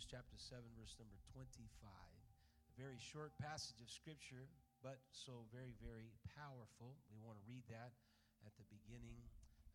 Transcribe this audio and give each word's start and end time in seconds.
Hebrews 0.00 0.16
chapter 0.16 0.40
7, 0.56 0.64
verse 0.80 0.96
number 0.96 1.20
25. 1.36 1.60
A 1.60 2.72
very 2.80 2.96
short 2.96 3.36
passage 3.36 3.84
of 3.84 3.92
scripture, 3.92 4.48
but 4.80 4.96
so 5.12 5.44
very, 5.52 5.76
very 5.76 6.08
powerful. 6.40 6.96
We 7.12 7.20
want 7.20 7.36
to 7.36 7.44
read 7.44 7.68
that 7.68 7.92
at 8.48 8.56
the 8.56 8.64
beginning 8.72 9.20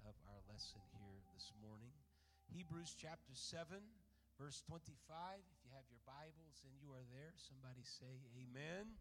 of 0.02 0.18
our 0.26 0.42
lesson 0.50 0.82
here 0.98 1.22
this 1.30 1.54
morning. 1.62 1.94
Hebrews 2.50 2.98
chapter 2.98 3.38
7, 3.38 3.78
verse 4.42 4.66
25. 4.66 4.98
If 5.46 5.62
you 5.62 5.70
have 5.78 5.86
your 5.94 6.02
Bibles 6.10 6.58
and 6.66 6.74
you 6.82 6.90
are 6.90 7.06
there, 7.14 7.38
somebody 7.38 7.86
say 7.86 8.26
amen. 8.34 8.98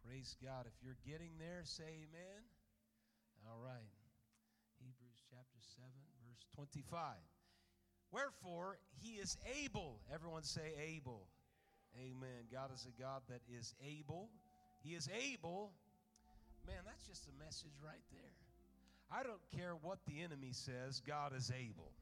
Praise 0.00 0.32
God. 0.40 0.64
If 0.64 0.80
you're 0.80 0.96
getting 1.04 1.36
there, 1.36 1.60
say 1.68 2.08
amen. 2.08 2.40
All 3.44 3.60
right. 3.60 3.92
Hebrews 4.80 5.20
chapter 5.28 5.60
7, 5.60 5.92
verse 6.24 6.40
25. 6.56 7.20
Wherefore, 8.10 8.78
he 9.02 9.14
is 9.14 9.36
able. 9.62 10.00
Everyone 10.12 10.42
say 10.42 10.72
able. 10.94 11.26
Amen. 11.96 12.46
God 12.52 12.70
is 12.74 12.86
a 12.86 13.00
God 13.00 13.22
that 13.28 13.40
is 13.48 13.74
able. 13.86 14.30
He 14.82 14.94
is 14.94 15.08
able. 15.14 15.72
Man, 16.66 16.76
that's 16.86 17.06
just 17.06 17.26
a 17.26 17.44
message 17.44 17.72
right 17.84 18.04
there. 18.10 18.20
I 19.10 19.22
don't 19.22 19.40
care 19.56 19.74
what 19.80 19.98
the 20.06 20.22
enemy 20.22 20.50
says, 20.52 21.00
God 21.06 21.32
is 21.36 21.50
able. 21.50 21.92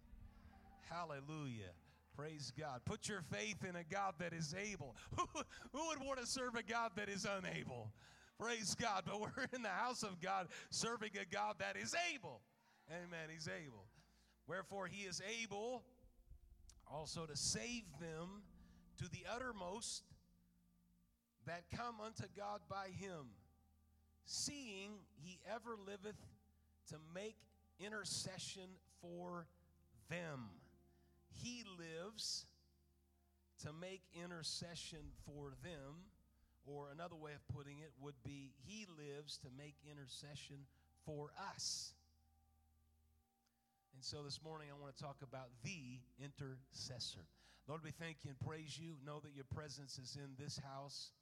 Hallelujah. 0.91 1.73
Praise 2.17 2.53
God. 2.59 2.81
Put 2.85 3.09
your 3.09 3.21
faith 3.21 3.65
in 3.69 3.77
a 3.77 3.85
God 3.85 4.15
that 4.19 4.33
is 4.33 4.55
able. 4.55 4.97
Who 5.17 5.89
would 5.89 6.01
want 6.01 6.19
to 6.21 6.27
serve 6.27 6.55
a 6.55 6.63
God 6.63 6.93
that 6.97 7.09
is 7.09 7.27
unable? 7.27 7.93
Praise 8.39 8.75
God. 8.75 9.03
But 9.07 9.21
we're 9.21 9.47
in 9.55 9.63
the 9.63 9.69
house 9.69 10.03
of 10.03 10.21
God 10.21 10.49
serving 10.71 11.11
a 11.21 11.33
God 11.33 11.57
that 11.59 11.77
is 11.77 11.95
able. 12.15 12.41
Amen. 12.91 13.29
He's 13.33 13.49
able. 13.49 13.85
Wherefore, 14.47 14.87
he 14.87 15.03
is 15.03 15.21
able 15.43 15.83
also 16.93 17.27
to 17.27 17.37
save 17.37 17.85
them 18.01 18.43
to 18.99 19.09
the 19.11 19.25
uttermost 19.35 20.03
that 21.47 21.65
come 21.75 21.97
unto 22.05 22.25
God 22.37 22.61
by 22.69 22.89
him, 22.99 23.27
seeing 24.25 24.93
he 25.15 25.39
ever 25.49 25.77
liveth 25.87 26.21
to 26.89 26.97
make 27.15 27.37
intercession 27.79 28.69
for 29.01 29.47
them. 30.09 30.51
He 31.31 31.65
lives 31.79 32.47
to 33.63 33.73
make 33.73 34.03
intercession 34.23 35.13
for 35.25 35.53
them, 35.63 36.05
or 36.67 36.89
another 36.93 37.17
way 37.17 37.33
of 37.33 37.57
putting 37.57 37.79
it 37.79 37.93
would 38.01 38.15
be 38.25 38.53
He 38.67 38.87
lives 38.99 39.39
to 39.39 39.49
make 39.57 39.75
intercession 39.91 40.57
for 41.05 41.31
us. 41.55 41.95
And 43.97 44.05
so 44.05 44.21
this 44.21 44.45
morning 44.45 44.69
I 44.69 44.77
want 44.77 44.93
to 44.93 45.01
talk 45.01 45.25
about 45.25 45.49
the 45.65 45.97
intercessor. 46.21 47.25
Lord, 47.65 47.81
we 47.81 47.97
thank 47.97 48.29
you 48.29 48.29
and 48.29 48.37
praise 48.45 48.77
you. 48.77 49.01
Know 49.01 49.25
that 49.25 49.33
your 49.33 49.49
presence 49.49 49.97
is 49.97 50.21
in 50.21 50.37
this 50.37 50.61
house. 50.61 51.17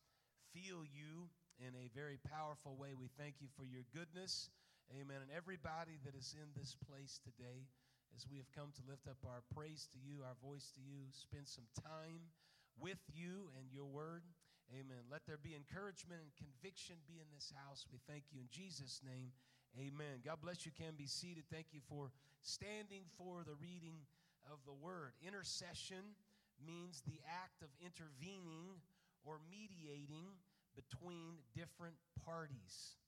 Feel 0.50 0.82
you 0.82 1.30
in 1.62 1.70
a 1.78 1.86
very 1.94 2.18
powerful 2.26 2.74
way. 2.74 2.98
We 2.98 3.14
thank 3.14 3.38
you 3.38 3.46
for 3.54 3.62
your 3.62 3.86
goodness. 3.94 4.50
Amen. 4.90 5.22
And 5.22 5.30
everybody 5.30 6.02
that 6.02 6.18
is 6.18 6.34
in 6.34 6.50
this 6.58 6.74
place 6.90 7.22
today, 7.22 7.70
as 8.10 8.26
we 8.26 8.42
have 8.42 8.50
come 8.50 8.74
to 8.74 8.90
lift 8.90 9.06
up 9.06 9.22
our 9.22 9.46
praise 9.54 9.86
to 9.94 10.02
you, 10.02 10.26
our 10.26 10.34
voice 10.42 10.74
to 10.74 10.82
you, 10.82 11.06
spend 11.14 11.46
some 11.46 11.70
time 11.78 12.34
with 12.74 12.98
you 13.14 13.54
and 13.54 13.70
your 13.70 13.86
word. 13.86 14.26
Amen. 14.74 15.06
Let 15.06 15.22
there 15.30 15.38
be 15.38 15.54
encouragement 15.54 16.26
and 16.26 16.34
conviction 16.34 16.98
be 17.06 17.22
in 17.22 17.30
this 17.30 17.54
house. 17.54 17.86
We 17.86 18.02
thank 18.10 18.34
you 18.34 18.42
in 18.42 18.50
Jesus' 18.50 18.98
name. 19.06 19.30
Amen. 19.74 20.22
God 20.22 20.38
bless 20.38 20.64
you. 20.64 20.70
Can 20.70 20.94
be 20.94 21.06
seated. 21.06 21.44
Thank 21.50 21.74
you 21.74 21.80
for 21.90 22.14
standing 22.42 23.10
for 23.18 23.42
the 23.42 23.58
reading 23.58 24.06
of 24.46 24.62
the 24.66 24.72
word. 24.72 25.18
Intercession 25.18 26.14
means 26.62 27.02
the 27.02 27.18
act 27.26 27.58
of 27.58 27.74
intervening 27.82 28.78
or 29.26 29.42
mediating 29.50 30.38
between 30.78 31.42
different 31.58 31.98
parties. 32.22 33.02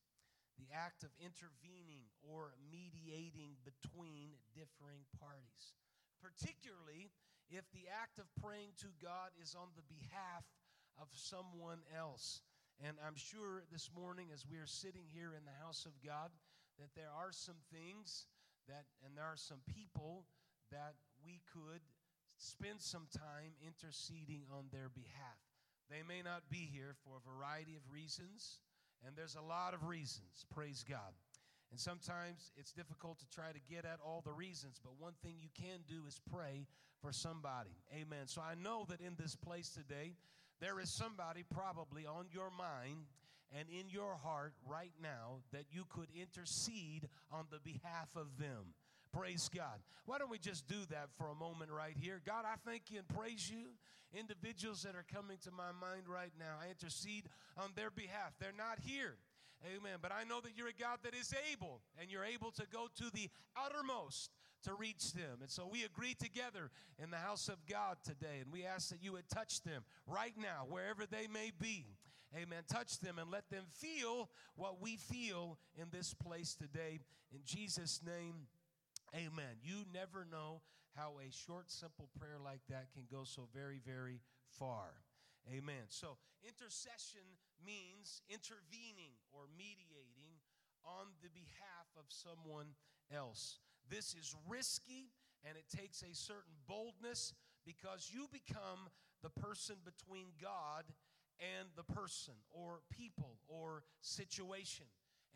The 0.59 0.67
act 0.75 1.05
of 1.07 1.15
intervening 1.23 2.09
or 2.27 2.57
mediating 2.67 3.55
between 3.63 4.35
differing 4.51 5.07
parties. 5.23 5.77
Particularly 6.19 7.13
if 7.47 7.63
the 7.71 7.87
act 7.87 8.19
of 8.19 8.27
praying 8.43 8.75
to 8.83 8.91
God 8.99 9.31
is 9.39 9.55
on 9.55 9.71
the 9.79 9.87
behalf 9.87 10.43
of 10.99 11.07
someone 11.13 11.85
else. 11.95 12.43
And 12.83 12.97
I'm 13.07 13.17
sure 13.17 13.63
this 13.71 13.89
morning, 13.95 14.29
as 14.35 14.45
we 14.49 14.59
are 14.59 14.67
sitting 14.67 15.07
here 15.13 15.33
in 15.37 15.45
the 15.45 15.57
house 15.63 15.87
of 15.87 15.93
God, 16.05 16.33
that 16.79 16.95
there 16.95 17.13
are 17.13 17.33
some 17.33 17.61
things 17.73 18.27
that, 18.69 18.85
and 19.05 19.17
there 19.17 19.25
are 19.25 19.39
some 19.39 19.61
people 19.73 20.25
that 20.71 20.95
we 21.25 21.41
could 21.53 21.81
spend 22.37 22.81
some 22.81 23.09
time 23.17 23.57
interceding 23.65 24.45
on 24.53 24.67
their 24.73 24.89
behalf. 24.93 25.41
They 25.89 26.03
may 26.07 26.21
not 26.23 26.43
be 26.51 26.69
here 26.71 26.95
for 27.05 27.17
a 27.17 27.25
variety 27.25 27.77
of 27.77 27.93
reasons, 27.93 28.61
and 29.07 29.17
there's 29.17 29.37
a 29.37 29.47
lot 29.47 29.73
of 29.73 29.87
reasons, 29.87 30.45
praise 30.53 30.85
God. 30.87 31.15
And 31.71 31.81
sometimes 31.81 32.53
it's 32.57 32.73
difficult 32.73 33.19
to 33.19 33.29
try 33.29 33.53
to 33.53 33.61
get 33.71 33.85
at 33.85 33.99
all 34.05 34.23
the 34.25 34.33
reasons, 34.33 34.79
but 34.83 34.99
one 34.99 35.15
thing 35.23 35.37
you 35.41 35.51
can 35.55 35.81
do 35.89 36.07
is 36.07 36.21
pray 36.31 36.67
for 37.01 37.13
somebody. 37.13 37.75
Amen. 37.95 38.27
So 38.27 38.41
I 38.41 38.55
know 38.55 38.87
that 38.89 39.01
in 39.01 39.15
this 39.19 39.35
place 39.37 39.71
today, 39.71 40.15
there 40.61 40.81
is 40.81 40.97
somebody 40.97 41.43
probably 41.43 42.07
on 42.07 42.27
your 42.33 42.51
mind 42.51 43.07
and 43.53 43.69
in 43.69 43.89
your 43.89 44.17
heart 44.17 44.55
right 44.67 44.93
now 45.03 45.43
that 45.53 45.67
you 45.71 45.85
could 45.89 46.09
intercede 46.15 47.09
on 47.31 47.47
the 47.51 47.61
behalf 47.61 48.09
of 48.17 48.39
them. 48.39 48.75
Praise 49.13 49.49
God. 49.55 49.81
Why 50.05 50.19
don't 50.19 50.31
we 50.31 50.39
just 50.39 50.67
do 50.67 50.85
that 50.91 51.09
for 51.17 51.29
a 51.29 51.35
moment 51.35 51.71
right 51.71 51.97
here? 51.99 52.21
God, 52.25 52.45
I 52.45 52.57
thank 52.69 52.91
you 52.91 52.99
and 52.99 53.09
praise 53.09 53.51
you. 53.51 53.69
Individuals 54.13 54.83
that 54.83 54.95
are 54.95 55.07
coming 55.13 55.39
to 55.43 55.51
my 55.51 55.73
mind 55.73 56.05
right 56.09 56.33
now, 56.39 56.59
I 56.63 56.71
intercede 56.71 57.25
on 57.57 57.71
their 57.75 57.91
behalf. 57.91 58.35
They're 58.39 58.53
not 58.57 58.79
here. 58.81 59.17
Amen. 59.65 59.99
But 60.03 60.13
I 60.13 60.25
know 60.25 60.41
that 60.43 60.53
you're 60.57 60.69
a 60.69 60.73
God 60.79 60.99
that 61.03 61.15
is 61.15 61.35
able, 61.53 61.81
and 62.01 62.11
you're 62.11 62.25
able 62.25 62.51
to 62.53 62.65
go 62.71 62.89
to 62.97 63.11
the 63.11 63.29
uttermost 63.57 64.31
to 64.65 64.75
reach 64.75 65.13
them. 65.13 65.39
And 65.41 65.51
so 65.51 65.67
we 65.71 65.85
agree 65.85 66.15
together 66.15 66.71
in 67.03 67.11
the 67.11 67.17
house 67.17 67.49
of 67.49 67.67
God 67.67 67.97
today, 68.05 68.41
and 68.43 68.53
we 68.53 68.65
ask 68.65 68.91
that 68.91 69.03
you 69.03 69.13
would 69.13 69.29
touch 69.29 69.63
them 69.63 69.83
right 70.07 70.35
now, 70.37 70.67
wherever 70.69 71.07
they 71.07 71.27
may 71.27 71.53
be. 71.59 71.87
Amen. 72.35 72.63
Touch 72.69 72.99
them 73.01 73.19
and 73.19 73.31
let 73.31 73.49
them 73.51 73.65
feel 73.73 74.31
what 74.57 74.81
we 74.81 74.97
feel 74.97 75.59
in 75.81 75.89
this 75.91 76.15
place 76.15 76.55
today. 76.55 76.99
In 77.33 77.41
Jesus' 77.45 78.01
name, 78.05 78.47
amen. 79.15 79.61
You 79.63 79.85
never 79.93 80.27
know 80.31 80.63
how 80.97 81.15
a 81.21 81.31
short, 81.31 81.71
simple 81.71 82.09
prayer 82.19 82.39
like 82.43 82.61
that 82.69 82.93
can 82.93 83.05
go 83.11 83.25
so 83.25 83.49
very, 83.55 83.81
very 83.85 84.21
far. 84.59 85.05
Amen. 85.53 85.87
So, 85.89 86.17
intercession 86.43 87.23
means 87.65 88.23
intervening 88.29 89.15
or 89.33 89.43
mediating 89.57 90.43
on 90.85 91.07
the 91.23 91.29
behalf 91.31 91.87
of 91.97 92.05
someone 92.09 92.75
else. 93.15 93.59
This 93.89 94.15
is 94.15 94.35
risky 94.49 95.11
and 95.47 95.57
it 95.57 95.67
takes 95.71 96.03
a 96.03 96.15
certain 96.15 96.59
boldness 96.67 97.35
because 97.65 98.11
you 98.13 98.27
become 98.33 98.91
the 99.23 99.31
person 99.31 99.77
between 99.85 100.27
God 100.41 100.85
and 101.41 101.69
the 101.77 101.85
person 101.95 102.35
or 102.51 102.81
people 102.91 103.39
or 103.49 103.83
situation. 104.01 104.87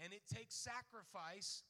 And 0.02 0.12
it 0.12 0.22
takes 0.32 0.54
sacrifice 0.54 1.62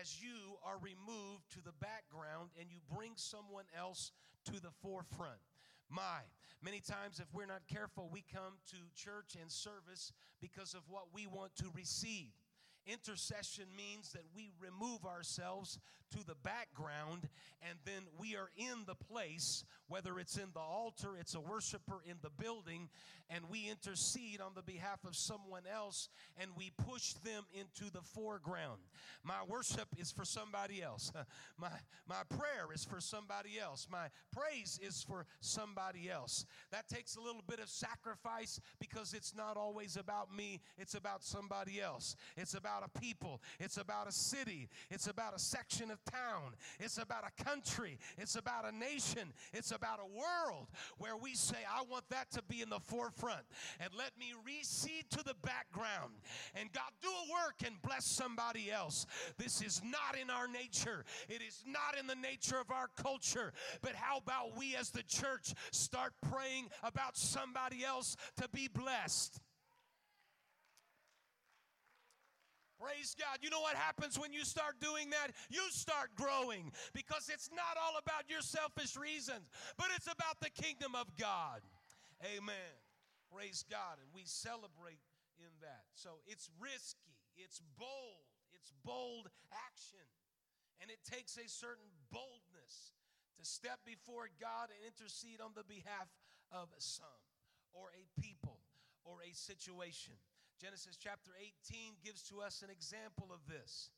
as 0.00 0.20
you 0.20 0.58
are 0.64 0.78
removed 0.78 1.50
to 1.52 1.62
the 1.64 1.74
background 1.80 2.50
and 2.58 2.70
you 2.70 2.78
bring 2.94 3.12
someone 3.16 3.64
else 3.76 4.12
to 4.46 4.60
the 4.60 4.70
forefront. 4.82 5.40
My, 5.88 6.22
many 6.62 6.80
times, 6.80 7.18
if 7.18 7.26
we're 7.32 7.46
not 7.46 7.66
careful, 7.66 8.08
we 8.12 8.22
come 8.32 8.60
to 8.70 8.76
church 8.94 9.34
and 9.40 9.50
service 9.50 10.12
because 10.40 10.74
of 10.74 10.82
what 10.88 11.08
we 11.12 11.26
want 11.26 11.56
to 11.56 11.66
receive. 11.74 12.30
Intercession 12.86 13.66
means 13.76 14.12
that 14.12 14.24
we 14.34 14.50
remove 14.60 15.04
ourselves 15.04 15.78
to 16.12 16.26
the 16.26 16.34
background 16.42 17.28
and 17.68 17.78
then 17.84 18.02
we 18.18 18.36
are 18.36 18.48
in 18.56 18.84
the 18.86 18.94
place, 18.94 19.64
whether 19.88 20.18
it's 20.18 20.36
in 20.36 20.48
the 20.54 20.60
altar, 20.60 21.10
it's 21.18 21.34
a 21.34 21.40
worshiper 21.40 22.02
in 22.08 22.16
the 22.22 22.30
building, 22.42 22.88
and 23.28 23.44
we 23.50 23.68
intercede 23.68 24.40
on 24.40 24.52
the 24.54 24.62
behalf 24.62 25.04
of 25.06 25.14
someone 25.14 25.62
else 25.72 26.08
and 26.40 26.50
we 26.56 26.72
push 26.88 27.12
them 27.24 27.44
into 27.52 27.92
the 27.92 28.00
foreground. 28.00 28.80
My 29.22 29.42
worship 29.46 29.88
is 29.98 30.10
for 30.10 30.24
somebody 30.24 30.82
else. 30.82 31.12
My, 31.58 31.68
my 32.08 32.22
prayer 32.28 32.72
is 32.74 32.84
for 32.84 33.00
somebody 33.00 33.58
else. 33.60 33.86
My 33.90 34.06
praise 34.32 34.80
is 34.82 35.04
for 35.06 35.26
somebody 35.40 36.08
else. 36.10 36.46
That 36.72 36.88
takes 36.88 37.16
a 37.16 37.20
little 37.20 37.42
bit 37.46 37.60
of 37.60 37.68
sacrifice 37.68 38.58
because 38.80 39.12
it's 39.12 39.34
not 39.36 39.58
always 39.58 39.96
about 39.96 40.34
me, 40.34 40.60
it's 40.78 40.94
about 40.94 41.22
somebody 41.22 41.80
else. 41.80 42.16
It's 42.36 42.54
about 42.54 42.69
about 42.70 42.88
a 42.94 42.98
people, 43.00 43.40
it's 43.58 43.76
about 43.76 44.08
a 44.08 44.12
city, 44.12 44.68
it's 44.90 45.06
about 45.06 45.34
a 45.34 45.38
section 45.38 45.90
of 45.90 45.98
town, 46.04 46.52
it's 46.78 46.98
about 46.98 47.24
a 47.24 47.44
country, 47.44 47.98
it's 48.18 48.36
about 48.36 48.64
a 48.66 48.76
nation, 48.76 49.32
it's 49.52 49.72
about 49.72 49.98
a 49.98 50.06
world 50.06 50.68
where 50.98 51.16
we 51.16 51.34
say, 51.34 51.56
I 51.68 51.82
want 51.90 52.04
that 52.10 52.30
to 52.32 52.42
be 52.42 52.62
in 52.62 52.70
the 52.70 52.80
forefront. 52.80 53.42
And 53.80 53.90
let 53.96 54.10
me 54.18 54.32
recede 54.46 55.06
to 55.10 55.24
the 55.24 55.34
background. 55.42 56.12
And 56.54 56.72
God, 56.72 56.90
do 57.02 57.08
a 57.08 57.32
work 57.32 57.56
and 57.66 57.80
bless 57.82 58.04
somebody 58.04 58.70
else. 58.70 59.06
This 59.36 59.62
is 59.62 59.80
not 59.84 60.20
in 60.20 60.30
our 60.30 60.46
nature, 60.46 61.04
it 61.28 61.42
is 61.46 61.64
not 61.66 61.98
in 61.98 62.06
the 62.06 62.14
nature 62.14 62.60
of 62.60 62.70
our 62.70 62.88
culture. 62.96 63.52
But 63.82 63.94
how 63.94 64.18
about 64.18 64.56
we 64.56 64.76
as 64.76 64.90
the 64.90 65.02
church 65.02 65.54
start 65.72 66.12
praying 66.30 66.68
about 66.82 67.16
somebody 67.16 67.84
else 67.84 68.16
to 68.36 68.48
be 68.48 68.68
blessed? 68.68 69.40
Praise 72.80 73.12
God. 73.12 73.44
You 73.44 73.52
know 73.52 73.60
what 73.60 73.76
happens 73.76 74.18
when 74.18 74.32
you 74.32 74.40
start 74.40 74.80
doing 74.80 75.12
that? 75.12 75.36
You 75.52 75.60
start 75.68 76.16
growing 76.16 76.72
because 76.96 77.28
it's 77.28 77.52
not 77.52 77.76
all 77.76 78.00
about 78.00 78.24
your 78.24 78.40
selfish 78.40 78.96
reasons, 78.96 79.52
but 79.76 79.92
it's 79.92 80.08
about 80.08 80.40
the 80.40 80.48
kingdom 80.48 80.96
of 80.96 81.04
God. 81.20 81.60
Amen. 82.24 82.72
Praise 83.28 83.68
God. 83.68 84.00
And 84.00 84.08
we 84.16 84.24
celebrate 84.24 85.04
in 85.36 85.52
that. 85.60 85.84
So 85.92 86.24
it's 86.24 86.48
risky, 86.56 87.20
it's 87.36 87.60
bold, 87.76 88.24
it's 88.56 88.72
bold 88.80 89.28
action. 89.52 90.08
And 90.80 90.88
it 90.88 91.04
takes 91.04 91.36
a 91.36 91.44
certain 91.44 91.92
boldness 92.08 92.96
to 93.36 93.44
step 93.44 93.84
before 93.84 94.32
God 94.40 94.72
and 94.72 94.80
intercede 94.88 95.44
on 95.44 95.52
the 95.52 95.68
behalf 95.68 96.08
of 96.48 96.72
some 96.80 97.20
or 97.76 97.92
a 97.92 98.08
people 98.16 98.64
or 99.04 99.20
a 99.20 99.36
situation. 99.36 100.16
Genesis 100.60 101.00
chapter 101.00 101.32
18 101.40 101.96
gives 102.04 102.20
to 102.28 102.44
us 102.44 102.60
an 102.60 102.68
example 102.68 103.32
of 103.32 103.40
this. 103.48 103.88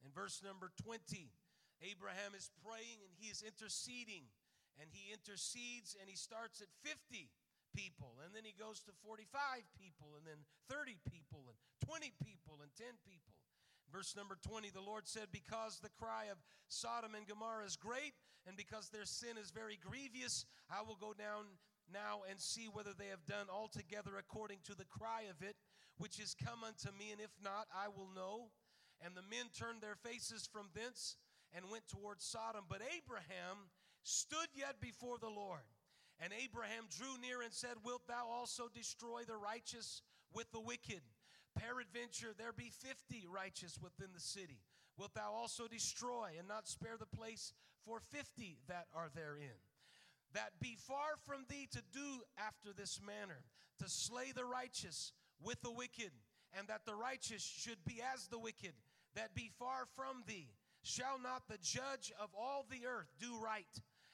In 0.00 0.08
verse 0.08 0.40
number 0.40 0.72
20, 0.80 1.28
Abraham 1.84 2.32
is 2.32 2.48
praying 2.64 3.04
and 3.04 3.12
he 3.20 3.28
is 3.28 3.44
interceding. 3.44 4.24
And 4.80 4.88
he 4.88 5.12
intercedes 5.12 6.00
and 6.00 6.08
he 6.08 6.16
starts 6.16 6.64
at 6.64 6.72
50 6.80 7.28
people. 7.76 8.16
And 8.24 8.32
then 8.32 8.48
he 8.48 8.56
goes 8.56 8.80
to 8.88 8.96
45 9.04 9.28
people, 9.76 10.16
and 10.16 10.24
then 10.24 10.40
30 10.72 10.96
people, 11.04 11.44
and 11.52 11.60
20 11.84 12.16
people, 12.24 12.64
and 12.64 12.72
10 12.80 12.96
people. 13.04 13.36
Verse 13.92 14.16
number 14.16 14.40
20, 14.40 14.72
the 14.72 14.80
Lord 14.80 15.04
said, 15.04 15.28
Because 15.28 15.84
the 15.84 15.92
cry 16.00 16.32
of 16.32 16.40
Sodom 16.72 17.12
and 17.12 17.28
Gomorrah 17.28 17.68
is 17.68 17.76
great, 17.76 18.16
and 18.48 18.56
because 18.56 18.88
their 18.88 19.04
sin 19.04 19.36
is 19.36 19.52
very 19.52 19.76
grievous, 19.76 20.46
I 20.72 20.80
will 20.80 20.96
go 20.96 21.12
down 21.12 21.60
now 21.92 22.22
and 22.30 22.40
see 22.40 22.70
whether 22.72 22.94
they 22.96 23.10
have 23.10 23.26
done 23.26 23.50
altogether 23.52 24.14
according 24.16 24.64
to 24.64 24.74
the 24.74 24.86
cry 24.86 25.26
of 25.28 25.42
it 25.42 25.56
which 26.00 26.18
is 26.18 26.34
come 26.34 26.64
unto 26.64 26.88
me, 26.96 27.12
and 27.12 27.20
if 27.20 27.36
not, 27.44 27.68
I 27.68 27.92
will 27.92 28.08
know. 28.16 28.48
And 29.04 29.12
the 29.14 29.28
men 29.28 29.52
turned 29.52 29.84
their 29.84 30.00
faces 30.00 30.48
from 30.50 30.72
thence 30.74 31.16
and 31.52 31.70
went 31.70 31.86
towards 31.88 32.24
Sodom. 32.24 32.64
But 32.68 32.80
Abraham 32.96 33.68
stood 34.02 34.48
yet 34.56 34.80
before 34.80 35.18
the 35.20 35.28
Lord. 35.28 35.68
And 36.18 36.32
Abraham 36.32 36.84
drew 36.88 37.20
near 37.20 37.40
and 37.40 37.52
said, 37.52 37.84
Wilt 37.84 38.08
thou 38.08 38.28
also 38.28 38.68
destroy 38.72 39.22
the 39.26 39.36
righteous 39.36 40.02
with 40.34 40.50
the 40.52 40.60
wicked? 40.60 41.00
Peradventure, 41.58 42.32
there 42.36 42.52
be 42.52 42.72
fifty 42.72 43.26
righteous 43.28 43.78
within 43.82 44.12
the 44.14 44.20
city. 44.20 44.60
Wilt 44.96 45.14
thou 45.14 45.32
also 45.32 45.66
destroy 45.66 46.32
and 46.38 46.46
not 46.48 46.68
spare 46.68 46.96
the 46.98 47.16
place 47.16 47.52
for 47.84 48.00
fifty 48.00 48.58
that 48.68 48.86
are 48.94 49.08
therein? 49.14 49.60
That 50.34 50.60
be 50.60 50.76
far 50.76 51.16
from 51.26 51.44
thee 51.48 51.68
to 51.72 51.82
do 51.92 52.20
after 52.38 52.72
this 52.72 53.00
manner, 53.04 53.42
to 53.78 53.88
slay 53.88 54.32
the 54.34 54.44
righteous 54.44 55.12
with 55.42 55.60
the 55.62 55.70
wicked, 55.70 56.10
and 56.56 56.68
that 56.68 56.86
the 56.86 56.94
righteous 56.94 57.42
should 57.42 57.84
be 57.86 58.00
as 58.14 58.26
the 58.28 58.38
wicked, 58.38 58.72
that 59.14 59.34
be 59.34 59.50
far 59.58 59.86
from 59.96 60.22
thee. 60.26 60.48
Shall 60.82 61.18
not 61.22 61.42
the 61.48 61.58
judge 61.62 62.12
of 62.20 62.30
all 62.38 62.66
the 62.70 62.86
earth 62.86 63.08
do 63.20 63.38
right? 63.42 63.66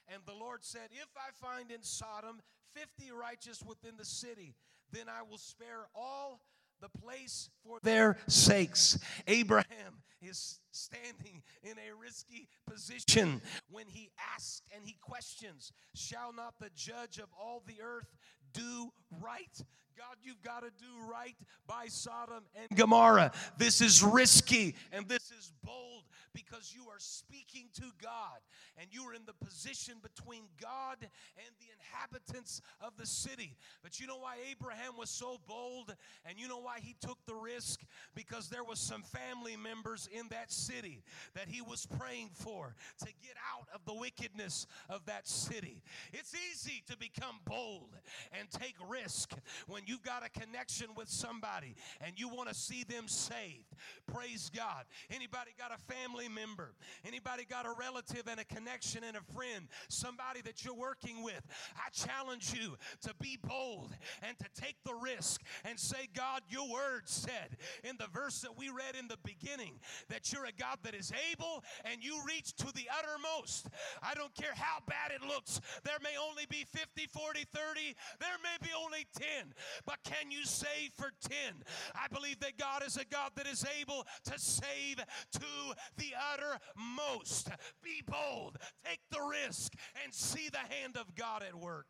And 0.08 0.22
the 0.26 0.34
Lord 0.34 0.64
said, 0.64 0.88
If 0.92 1.08
I 1.16 1.30
find 1.34 1.70
in 1.70 1.82
Sodom 1.82 2.40
fifty 2.74 3.10
righteous 3.10 3.62
within 3.62 3.96
the 3.96 4.04
city, 4.04 4.54
then 4.92 5.06
I 5.08 5.22
will 5.28 5.38
spare 5.38 5.86
all 5.94 6.40
the 6.80 6.88
place 6.88 7.50
for 7.64 7.78
their 7.82 8.18
sakes. 8.26 8.98
Abraham 9.26 10.02
is 10.20 10.60
standing 10.70 11.42
in 11.62 11.72
a 11.72 11.94
risky 12.00 12.48
position 12.68 13.40
when 13.70 13.86
he 13.88 14.10
asks 14.34 14.62
and 14.74 14.84
he 14.84 14.96
questions 15.00 15.72
Shall 15.94 16.32
not 16.32 16.54
the 16.60 16.70
judge 16.74 17.18
of 17.18 17.28
all 17.40 17.62
the 17.66 17.82
earth 17.82 18.14
do 18.52 18.90
right? 19.20 19.60
God, 19.96 20.16
you've 20.22 20.42
got 20.42 20.60
to 20.60 20.70
do 20.78 21.10
right 21.10 21.36
by 21.66 21.86
Sodom 21.88 22.44
and 22.54 22.78
Gomorrah. 22.78 23.32
This 23.56 23.80
is 23.80 24.02
risky 24.02 24.74
and 24.92 25.08
this 25.08 25.30
is 25.30 25.52
bold 25.64 26.02
because 26.34 26.74
you 26.76 26.82
are 26.90 26.98
speaking 26.98 27.68
to 27.74 27.84
God 28.02 28.40
and 28.76 28.88
you 28.90 29.02
are 29.08 29.14
in 29.14 29.22
the 29.24 29.32
position 29.46 29.94
between 30.02 30.42
God 30.60 30.98
and 31.00 31.48
the 31.58 31.66
inhabitants 31.72 32.60
of 32.82 32.92
the 32.98 33.06
city. 33.06 33.56
But 33.82 33.98
you 33.98 34.06
know 34.06 34.18
why 34.18 34.36
Abraham 34.50 34.98
was 34.98 35.08
so 35.08 35.38
bold 35.48 35.94
and 36.26 36.38
you 36.38 36.46
know 36.46 36.58
why 36.58 36.80
he 36.82 36.94
took 37.00 37.16
the 37.26 37.34
risk? 37.34 37.80
Because 38.14 38.50
there 38.50 38.64
was 38.64 38.78
some 38.78 39.02
family 39.02 39.56
members 39.56 40.10
in 40.12 40.28
that 40.28 40.52
city 40.52 41.02
that 41.34 41.48
he 41.48 41.62
was 41.62 41.86
praying 41.98 42.28
for 42.34 42.74
to 42.98 43.06
get 43.06 43.36
out 43.56 43.66
of 43.74 43.80
the 43.86 43.94
wickedness 43.94 44.66
of 44.90 45.06
that 45.06 45.26
city. 45.26 45.82
It's 46.12 46.34
easy 46.34 46.82
to 46.90 46.98
become 46.98 47.36
bold 47.46 47.96
and 48.38 48.50
take 48.50 48.74
risk 48.86 49.32
when 49.68 49.85
you've 49.86 50.02
got 50.02 50.24
a 50.24 50.40
connection 50.40 50.88
with 50.96 51.08
somebody 51.08 51.74
and 52.00 52.18
you 52.18 52.28
want 52.28 52.48
to 52.48 52.54
see 52.54 52.84
them 52.84 53.08
saved. 53.08 53.74
Praise 54.12 54.50
God. 54.54 54.84
Anybody 55.10 55.52
got 55.58 55.72
a 55.72 55.92
family 55.92 56.28
member? 56.28 56.74
Anybody 57.06 57.44
got 57.48 57.66
a 57.66 57.72
relative 57.78 58.24
and 58.30 58.40
a 58.40 58.44
connection 58.44 59.02
and 59.04 59.16
a 59.16 59.32
friend? 59.34 59.68
Somebody 59.88 60.42
that 60.42 60.64
you're 60.64 60.74
working 60.74 61.22
with? 61.22 61.42
I 61.76 61.90
challenge 61.90 62.52
you 62.54 62.76
to 63.02 63.14
be 63.20 63.38
bold 63.42 63.92
and 64.22 64.38
to 64.38 64.60
take 64.60 64.76
the 64.84 64.94
risk 64.94 65.42
and 65.64 65.78
say, 65.78 66.08
God, 66.14 66.42
your 66.48 66.68
word 66.70 67.02
said 67.04 67.56
in 67.84 67.96
the 67.98 68.08
verse 68.12 68.40
that 68.40 68.56
we 68.56 68.68
read 68.68 68.96
in 68.98 69.08
the 69.08 69.18
beginning 69.24 69.74
that 70.08 70.32
you're 70.32 70.46
a 70.46 70.52
God 70.52 70.78
that 70.82 70.94
is 70.94 71.12
able 71.32 71.62
and 71.84 72.02
you 72.02 72.18
reach 72.26 72.54
to 72.56 72.66
the 72.74 72.88
uttermost. 72.98 73.68
I 74.02 74.14
don't 74.14 74.34
care 74.34 74.54
how 74.54 74.78
bad 74.86 75.12
it 75.14 75.26
looks. 75.26 75.60
There 75.84 75.98
may 76.02 76.16
only 76.20 76.46
be 76.48 76.64
50, 76.72 77.06
40, 77.06 77.44
30. 77.52 77.94
There 78.20 78.28
may 78.42 78.56
be 78.66 78.72
only 78.76 79.06
10. 79.18 79.52
But 79.84 79.98
can 80.04 80.30
you 80.30 80.44
save 80.44 80.92
for 80.96 81.10
10? 81.28 81.62
I 81.94 82.08
believe 82.12 82.40
that 82.40 82.58
God 82.58 82.82
is 82.86 82.96
a 82.96 83.04
God 83.04 83.32
that 83.36 83.46
is 83.46 83.64
able 83.80 84.06
to 84.24 84.38
save 84.38 84.96
to 85.32 85.50
the 85.96 86.12
uttermost. 86.32 87.50
Be 87.82 88.02
bold, 88.06 88.56
take 88.84 89.00
the 89.10 89.20
risk, 89.20 89.74
and 90.02 90.12
see 90.12 90.48
the 90.48 90.64
hand 90.74 90.96
of 90.96 91.14
God 91.14 91.42
at 91.42 91.54
work. 91.54 91.86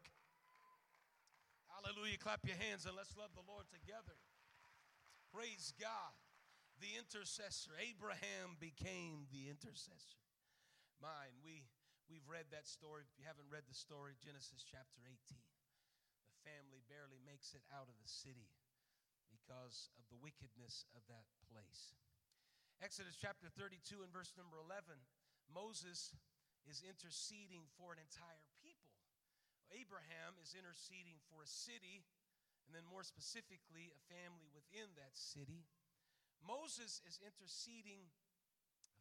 Hallelujah. 1.70 2.18
Clap 2.18 2.40
your 2.42 2.56
hands 2.56 2.82
and 2.82 2.96
let's 2.96 3.14
love 3.14 3.30
the 3.36 3.46
Lord 3.46 3.68
together. 3.70 4.16
Praise 5.30 5.70
God. 5.78 6.16
The 6.80 6.98
intercessor. 6.98 7.72
Abraham 7.78 8.56
became 8.58 9.28
the 9.32 9.48
intercessor. 9.48 10.24
Mine, 11.00 11.36
we, 11.44 11.68
we've 12.08 12.26
read 12.26 12.48
that 12.50 12.66
story. 12.66 13.04
If 13.04 13.12
you 13.20 13.24
haven't 13.28 13.48
read 13.52 13.68
the 13.68 13.76
story, 13.76 14.16
Genesis 14.18 14.64
chapter 14.64 15.04
18 15.04 15.55
family 16.46 16.86
barely 16.86 17.18
makes 17.26 17.58
it 17.58 17.66
out 17.74 17.90
of 17.90 17.98
the 17.98 18.06
city 18.06 18.46
because 19.26 19.90
of 19.98 20.06
the 20.06 20.20
wickedness 20.22 20.86
of 20.94 21.02
that 21.10 21.26
place. 21.50 21.98
Exodus 22.78 23.18
chapter 23.18 23.50
32 23.50 24.06
and 24.06 24.14
verse 24.14 24.30
number 24.38 24.62
11 24.62 24.94
Moses 25.50 26.14
is 26.66 26.82
interceding 26.82 27.66
for 27.78 27.94
an 27.94 28.02
entire 28.02 28.46
people. 28.62 28.94
Abraham 29.74 30.38
is 30.42 30.54
interceding 30.54 31.18
for 31.30 31.42
a 31.42 31.50
city, 31.50 32.06
and 32.66 32.74
then 32.74 32.86
more 32.86 33.06
specifically, 33.06 33.90
a 33.94 34.00
family 34.10 34.50
within 34.50 34.90
that 34.98 35.14
city. 35.14 35.66
Moses 36.42 37.02
is 37.06 37.18
interceding 37.22 38.10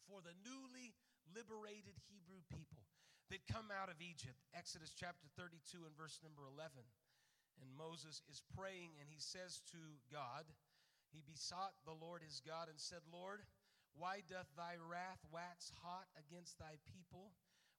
for 0.06 0.22
the 0.22 0.34
newly 0.46 0.94
liberated 1.34 1.98
Hebrew 2.06 2.46
people 2.50 2.86
that 3.34 3.50
come 3.50 3.74
out 3.74 3.90
of 3.90 3.98
Egypt. 4.02 4.38
Exodus 4.54 4.94
chapter 4.94 5.26
32 5.34 5.86
and 5.86 5.98
verse 5.98 6.22
number 6.22 6.46
11. 6.46 6.86
And 7.62 7.72
Moses 7.72 8.22
is 8.28 8.44
praying 8.56 8.98
and 9.00 9.08
he 9.08 9.20
says 9.20 9.62
to 9.72 9.80
God, 10.12 10.46
He 11.12 11.24
besought 11.24 11.76
the 11.84 11.96
Lord 11.96 12.22
his 12.24 12.42
God 12.44 12.68
and 12.68 12.80
said, 12.80 13.04
Lord, 13.08 13.44
why 13.96 14.20
doth 14.28 14.52
thy 14.56 14.76
wrath 14.76 15.24
wax 15.32 15.72
hot 15.80 16.12
against 16.20 16.60
thy 16.60 16.76
people, 16.84 17.32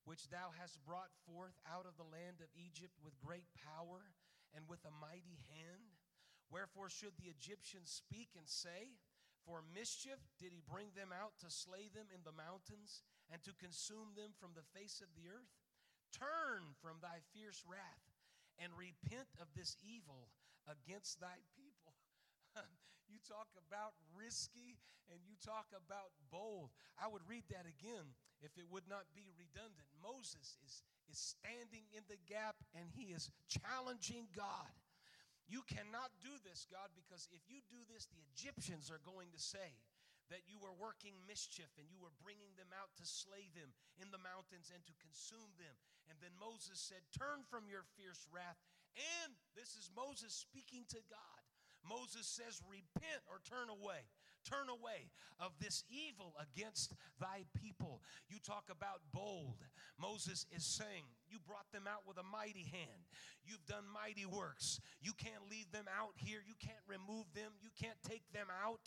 which 0.08 0.32
thou 0.32 0.48
hast 0.56 0.80
brought 0.84 1.12
forth 1.28 1.60
out 1.68 1.84
of 1.84 2.00
the 2.00 2.08
land 2.08 2.40
of 2.40 2.48
Egypt 2.56 2.96
with 3.04 3.20
great 3.20 3.48
power 3.52 4.16
and 4.56 4.64
with 4.64 4.80
a 4.88 4.98
mighty 5.00 5.44
hand? 5.52 5.92
Wherefore 6.48 6.88
should 6.88 7.20
the 7.20 7.28
Egyptians 7.28 7.92
speak 7.92 8.32
and 8.38 8.48
say, 8.48 8.96
For 9.44 9.60
mischief 9.60 10.22
did 10.40 10.56
he 10.56 10.64
bring 10.64 10.94
them 10.96 11.12
out 11.12 11.36
to 11.44 11.52
slay 11.52 11.92
them 11.92 12.08
in 12.08 12.24
the 12.24 12.32
mountains 12.32 13.04
and 13.28 13.42
to 13.44 13.52
consume 13.60 14.16
them 14.16 14.32
from 14.38 14.56
the 14.56 14.64
face 14.72 15.04
of 15.04 15.12
the 15.12 15.28
earth? 15.28 15.52
Turn 16.14 16.72
from 16.80 17.02
thy 17.02 17.20
fierce 17.34 17.60
wrath 17.66 18.05
and 18.62 18.72
repent 18.74 19.28
of 19.40 19.48
this 19.54 19.76
evil 19.84 20.32
against 20.66 21.20
thy 21.20 21.38
people. 21.54 21.94
you 23.10 23.18
talk 23.26 23.48
about 23.56 23.94
risky 24.16 24.80
and 25.12 25.22
you 25.22 25.38
talk 25.38 25.70
about 25.74 26.10
bold. 26.32 26.74
I 26.98 27.06
would 27.06 27.22
read 27.28 27.46
that 27.54 27.68
again 27.68 28.16
if 28.42 28.58
it 28.58 28.66
would 28.68 28.88
not 28.90 29.06
be 29.14 29.30
redundant. 29.38 29.86
Moses 30.02 30.58
is, 30.64 30.82
is 31.06 31.18
standing 31.18 31.86
in 31.94 32.02
the 32.10 32.18
gap 32.26 32.58
and 32.74 32.90
he 32.90 33.14
is 33.14 33.30
challenging 33.46 34.26
God. 34.34 34.74
You 35.46 35.62
cannot 35.70 36.10
do 36.18 36.34
this, 36.42 36.66
God, 36.66 36.90
because 36.98 37.30
if 37.30 37.46
you 37.46 37.62
do 37.70 37.78
this, 37.86 38.10
the 38.10 38.18
Egyptians 38.34 38.90
are 38.90 38.98
going 39.06 39.30
to 39.30 39.38
say 39.38 39.78
that 40.30 40.46
you 40.46 40.58
were 40.58 40.74
working 40.74 41.14
mischief 41.26 41.70
and 41.78 41.86
you 41.86 41.98
were 42.02 42.14
bringing 42.22 42.50
them 42.58 42.70
out 42.74 42.90
to 42.98 43.06
slay 43.06 43.50
them 43.54 43.70
in 43.98 44.10
the 44.10 44.22
mountains 44.22 44.74
and 44.74 44.82
to 44.86 44.94
consume 44.98 45.54
them. 45.58 45.76
And 46.10 46.18
then 46.18 46.34
Moses 46.38 46.78
said, 46.78 47.02
Turn 47.14 47.46
from 47.46 47.70
your 47.70 47.86
fierce 47.94 48.26
wrath. 48.30 48.58
And 48.96 49.36
this 49.54 49.76
is 49.76 49.92
Moses 49.92 50.32
speaking 50.32 50.88
to 50.90 51.00
God. 51.06 51.40
Moses 51.86 52.26
says, 52.26 52.62
Repent 52.66 53.22
or 53.30 53.38
turn 53.46 53.70
away. 53.70 54.06
Turn 54.48 54.68
away 54.68 55.10
of 55.40 55.52
this 55.60 55.82
evil 55.90 56.34
against 56.38 56.94
thy 57.20 57.44
people. 57.54 58.00
You 58.28 58.38
talk 58.38 58.64
about 58.70 59.00
bold. 59.12 59.58
Moses 60.00 60.46
is 60.54 60.64
saying, 60.64 61.04
You 61.28 61.38
brought 61.46 61.70
them 61.72 61.84
out 61.90 62.06
with 62.06 62.16
a 62.18 62.22
mighty 62.22 62.64
hand. 62.70 63.10
You've 63.44 63.66
done 63.66 63.84
mighty 63.92 64.26
works. 64.26 64.80
You 65.00 65.12
can't 65.18 65.50
leave 65.50 65.70
them 65.72 65.86
out 65.90 66.12
here. 66.16 66.40
You 66.46 66.54
can't 66.60 66.84
remove 66.86 67.26
them. 67.34 67.52
You 67.60 67.70
can't 67.80 67.98
take 68.06 68.22
them 68.32 68.46
out 68.64 68.86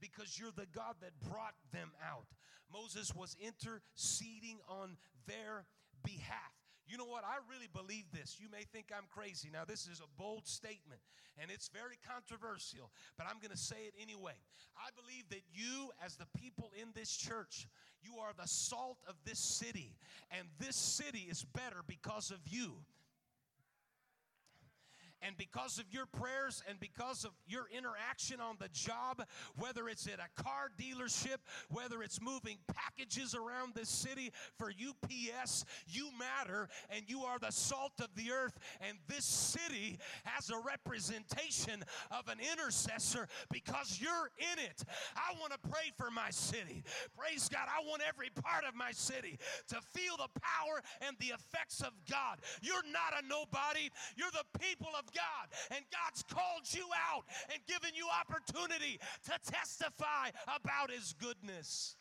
because 0.00 0.38
you're 0.38 0.54
the 0.54 0.68
God 0.74 0.96
that 1.00 1.18
brought 1.30 1.56
them 1.72 1.90
out. 2.04 2.26
Moses 2.72 3.14
was 3.14 3.36
interceding 3.40 4.58
on 4.68 4.96
their 5.26 5.64
behalf. 6.04 6.57
You 6.88 6.96
know 6.96 7.04
what? 7.04 7.24
I 7.24 7.36
really 7.52 7.68
believe 7.72 8.04
this. 8.12 8.38
You 8.40 8.48
may 8.50 8.64
think 8.72 8.86
I'm 8.96 9.06
crazy. 9.10 9.48
Now, 9.52 9.64
this 9.66 9.86
is 9.86 10.00
a 10.00 10.08
bold 10.20 10.46
statement 10.46 11.00
and 11.40 11.50
it's 11.50 11.68
very 11.68 11.98
controversial, 12.06 12.90
but 13.16 13.26
I'm 13.28 13.38
going 13.40 13.52
to 13.52 13.56
say 13.56 13.76
it 13.86 13.94
anyway. 14.00 14.34
I 14.76 14.90
believe 15.00 15.28
that 15.30 15.42
you, 15.52 15.90
as 16.04 16.16
the 16.16 16.26
people 16.36 16.70
in 16.80 16.88
this 16.94 17.16
church, 17.16 17.68
you 18.02 18.18
are 18.18 18.32
the 18.36 18.48
salt 18.48 18.98
of 19.08 19.14
this 19.24 19.38
city, 19.38 19.94
and 20.30 20.46
this 20.58 20.76
city 20.76 21.26
is 21.30 21.44
better 21.44 21.82
because 21.86 22.30
of 22.30 22.38
you. 22.46 22.74
And 25.22 25.36
because 25.36 25.78
of 25.78 25.84
your 25.90 26.06
prayers 26.06 26.62
and 26.68 26.78
because 26.80 27.24
of 27.24 27.32
your 27.46 27.66
interaction 27.76 28.40
on 28.40 28.56
the 28.60 28.68
job, 28.72 29.24
whether 29.56 29.88
it's 29.88 30.06
at 30.06 30.20
a 30.20 30.42
car 30.42 30.70
dealership, 30.78 31.38
whether 31.70 32.02
it's 32.02 32.20
moving 32.20 32.58
packages 32.68 33.34
around 33.34 33.74
this 33.74 33.88
city 33.88 34.32
for 34.58 34.70
UPS, 34.70 35.64
you 35.86 36.08
matter 36.18 36.68
and 36.90 37.02
you 37.08 37.22
are 37.22 37.38
the 37.38 37.50
salt 37.50 37.92
of 38.00 38.08
the 38.14 38.30
earth. 38.30 38.58
And 38.80 38.98
this 39.08 39.24
city 39.24 39.98
has 40.24 40.50
a 40.50 40.58
representation 40.58 41.82
of 42.10 42.28
an 42.28 42.38
intercessor 42.52 43.28
because 43.50 43.98
you're 44.00 44.30
in 44.38 44.58
it. 44.58 44.84
I 45.16 45.38
want 45.40 45.52
to 45.52 45.68
pray 45.68 45.92
for 45.96 46.10
my 46.10 46.30
city. 46.30 46.82
Praise 47.16 47.48
God. 47.48 47.66
I 47.68 47.84
want 47.86 48.02
every 48.06 48.30
part 48.30 48.64
of 48.64 48.74
my 48.74 48.92
city 48.92 49.38
to 49.68 49.76
feel 49.92 50.16
the 50.16 50.40
power 50.40 50.80
and 51.00 51.16
the 51.18 51.34
effects 51.34 51.80
of 51.80 51.92
God. 52.10 52.38
You're 52.62 52.86
not 52.92 53.22
a 53.22 53.26
nobody, 53.26 53.90
you're 54.16 54.30
the 54.32 54.58
people 54.58 54.88
of 54.98 55.07
God. 55.14 55.48
And 55.70 55.84
God's 55.92 56.22
called 56.22 56.66
you 56.72 56.86
out 57.10 57.24
and 57.52 57.60
given 57.66 57.94
you 57.94 58.06
opportunity 58.08 59.00
to 59.24 59.50
testify 59.50 60.30
about 60.46 60.90
His 60.90 61.14
goodness. 61.18 61.96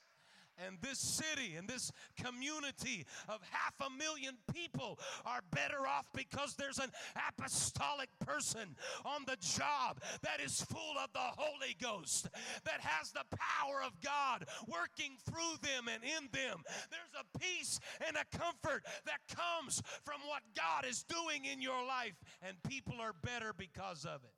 And 0.66 0.78
this 0.82 1.00
city 1.00 1.56
and 1.56 1.68
this 1.68 1.92
community 2.22 3.06
of 3.28 3.40
half 3.52 3.74
a 3.86 3.90
million 3.90 4.36
people 4.54 5.00
are 5.26 5.42
better 5.52 5.88
off 5.88 6.08
because 6.16 6.56
there's 6.56 6.80
an 6.80 6.92
apostolic 7.30 8.10
person 8.20 8.76
on 9.06 9.24
the 9.26 9.38
job 9.42 10.02
that 10.24 10.40
is 10.44 10.62
full 10.62 10.96
of 11.04 11.12
the 11.14 11.20
Holy 11.20 11.76
Ghost, 11.82 12.30
that 12.66 12.82
has 12.82 13.12
the 13.12 13.26
power 13.36 13.82
of 13.86 14.00
God 14.02 14.46
working 14.68 15.18
through 15.26 15.58
them 15.62 15.88
and 15.94 16.04
in 16.04 16.30
them. 16.32 16.64
There's 16.90 17.14
a 17.20 17.40
peace 17.40 17.80
and 18.06 18.18
a 18.18 18.38
comfort 18.38 18.84
that 19.06 19.20
comes 19.36 19.82
from 20.04 20.22
what 20.28 20.42
God 20.56 20.86
is 20.90 21.04
doing 21.04 21.46
in 21.46 21.62
your 21.62 21.86
life, 21.86 22.16
and 22.42 22.56
people 22.64 22.96
are 23.00 23.14
better 23.14 23.54
because 23.54 24.06
of 24.06 24.24
it. 24.24 24.37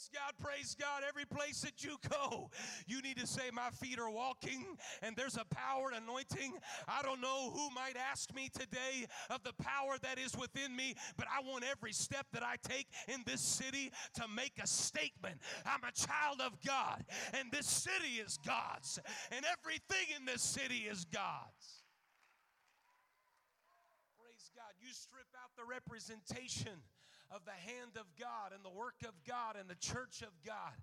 Praise 0.00 0.10
God, 0.14 0.46
praise 0.46 0.76
God. 0.80 1.02
Every 1.06 1.26
place 1.26 1.60
that 1.60 1.84
you 1.84 1.98
go, 2.08 2.48
you 2.86 3.02
need 3.02 3.18
to 3.18 3.26
say, 3.26 3.50
My 3.52 3.68
feet 3.68 3.98
are 3.98 4.10
walking, 4.10 4.64
and 5.02 5.14
there's 5.14 5.36
a 5.36 5.44
power 5.54 5.92
anointing. 5.94 6.54
I 6.88 7.02
don't 7.02 7.20
know 7.20 7.50
who 7.50 7.68
might 7.70 7.96
ask 8.10 8.34
me 8.34 8.48
today 8.48 9.06
of 9.28 9.42
the 9.42 9.52
power 9.62 9.96
that 10.02 10.18
is 10.18 10.34
within 10.38 10.74
me, 10.74 10.94
but 11.18 11.26
I 11.26 11.42
want 11.46 11.64
every 11.70 11.92
step 11.92 12.26
that 12.32 12.42
I 12.42 12.56
take 12.66 12.86
in 13.08 13.24
this 13.26 13.42
city 13.42 13.92
to 14.14 14.22
make 14.34 14.54
a 14.62 14.66
statement. 14.66 15.36
I'm 15.66 15.84
a 15.84 15.92
child 15.92 16.40
of 16.40 16.56
God, 16.66 17.04
and 17.34 17.52
this 17.52 17.66
city 17.66 18.22
is 18.24 18.38
God's, 18.46 18.98
and 19.30 19.44
everything 19.44 20.16
in 20.16 20.24
this 20.24 20.42
city 20.42 20.86
is 20.90 21.04
God's. 21.04 21.84
Praise 24.18 24.50
God. 24.56 24.72
You 24.80 24.94
strip 24.94 25.28
out 25.36 25.50
the 25.58 25.64
representation 25.68 26.80
of 27.30 27.44
the 27.44 27.52
hand 27.52 27.96
of 27.96 28.06
God 28.18 28.52
and 28.54 28.64
the 28.64 28.70
work 28.76 29.02
of 29.06 29.14
God 29.26 29.56
and 29.58 29.68
the 29.68 29.76
church 29.76 30.22
of 30.22 30.32
God 30.44 30.74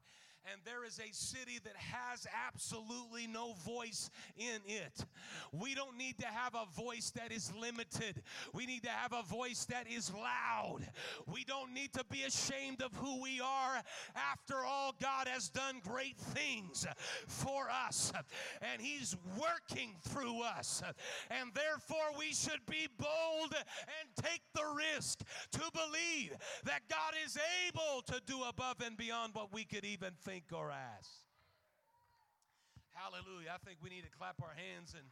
and 0.51 0.61
there 0.63 0.85
is 0.85 0.99
a 0.99 1.13
city 1.13 1.59
that 1.63 1.75
has 1.75 2.25
absolutely 2.47 3.27
no 3.27 3.53
voice 3.65 4.09
in 4.37 4.59
it. 4.65 5.05
We 5.51 5.75
don't 5.75 5.97
need 5.97 6.17
to 6.19 6.27
have 6.27 6.55
a 6.55 6.65
voice 6.79 7.11
that 7.11 7.31
is 7.31 7.51
limited. 7.59 8.21
We 8.53 8.65
need 8.65 8.83
to 8.83 8.89
have 8.89 9.13
a 9.13 9.23
voice 9.23 9.65
that 9.65 9.87
is 9.91 10.11
loud. 10.13 10.87
We 11.25 11.43
don't 11.43 11.73
need 11.73 11.93
to 11.93 12.03
be 12.09 12.23
ashamed 12.23 12.81
of 12.81 12.93
who 12.95 13.21
we 13.21 13.41
are. 13.41 13.81
After 14.15 14.55
all, 14.65 14.95
God 15.01 15.27
has 15.27 15.49
done 15.49 15.81
great 15.85 16.17
things 16.17 16.85
for 17.27 17.67
us, 17.69 18.13
and 18.61 18.81
He's 18.81 19.15
working 19.37 19.95
through 20.03 20.41
us. 20.41 20.81
And 21.29 21.51
therefore, 21.53 22.17
we 22.17 22.33
should 22.33 22.65
be 22.69 22.87
bold 22.97 23.53
and 23.53 24.25
take 24.25 24.41
the 24.53 24.63
risk 24.93 25.19
to 25.51 25.61
believe 25.73 26.35
that 26.63 26.81
God 26.89 27.13
is 27.25 27.37
able 27.67 28.01
to 28.03 28.21
do 28.25 28.43
above 28.43 28.77
and 28.85 28.97
beyond 28.97 29.33
what 29.33 29.53
we 29.53 29.63
could 29.63 29.85
even 29.85 30.11
think 30.23 30.37
think 30.38 30.53
or 30.53 30.70
ask. 30.70 31.25
Hallelujah. 32.94 33.58
I 33.58 33.62
think 33.65 33.82
we 33.82 33.89
need 33.89 34.06
to 34.06 34.13
clap 34.13 34.38
our 34.38 34.53
hands 34.53 34.94
and 34.94 35.10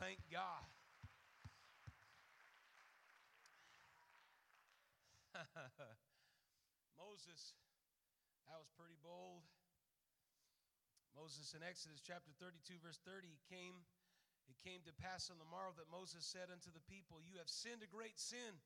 thank 0.00 0.24
God. 0.32 0.64
Moses, 7.04 7.52
that 8.48 8.56
was 8.56 8.72
pretty 8.72 8.96
bold. 9.04 9.44
Moses 11.12 11.52
in 11.52 11.60
Exodus 11.60 12.00
chapter 12.00 12.32
32, 12.40 12.80
verse 12.80 13.04
30, 13.04 13.28
he 13.28 13.36
came, 13.52 13.84
it 14.48 14.56
came 14.64 14.80
to 14.88 14.96
pass 14.96 15.28
on 15.28 15.36
the 15.36 15.44
morrow 15.52 15.76
that 15.76 15.92
Moses 15.92 16.24
said 16.24 16.48
unto 16.48 16.72
the 16.72 16.80
people, 16.88 17.20
You 17.20 17.36
have 17.36 17.52
sinned 17.52 17.84
a 17.84 17.90
great 17.92 18.16
sin, 18.16 18.56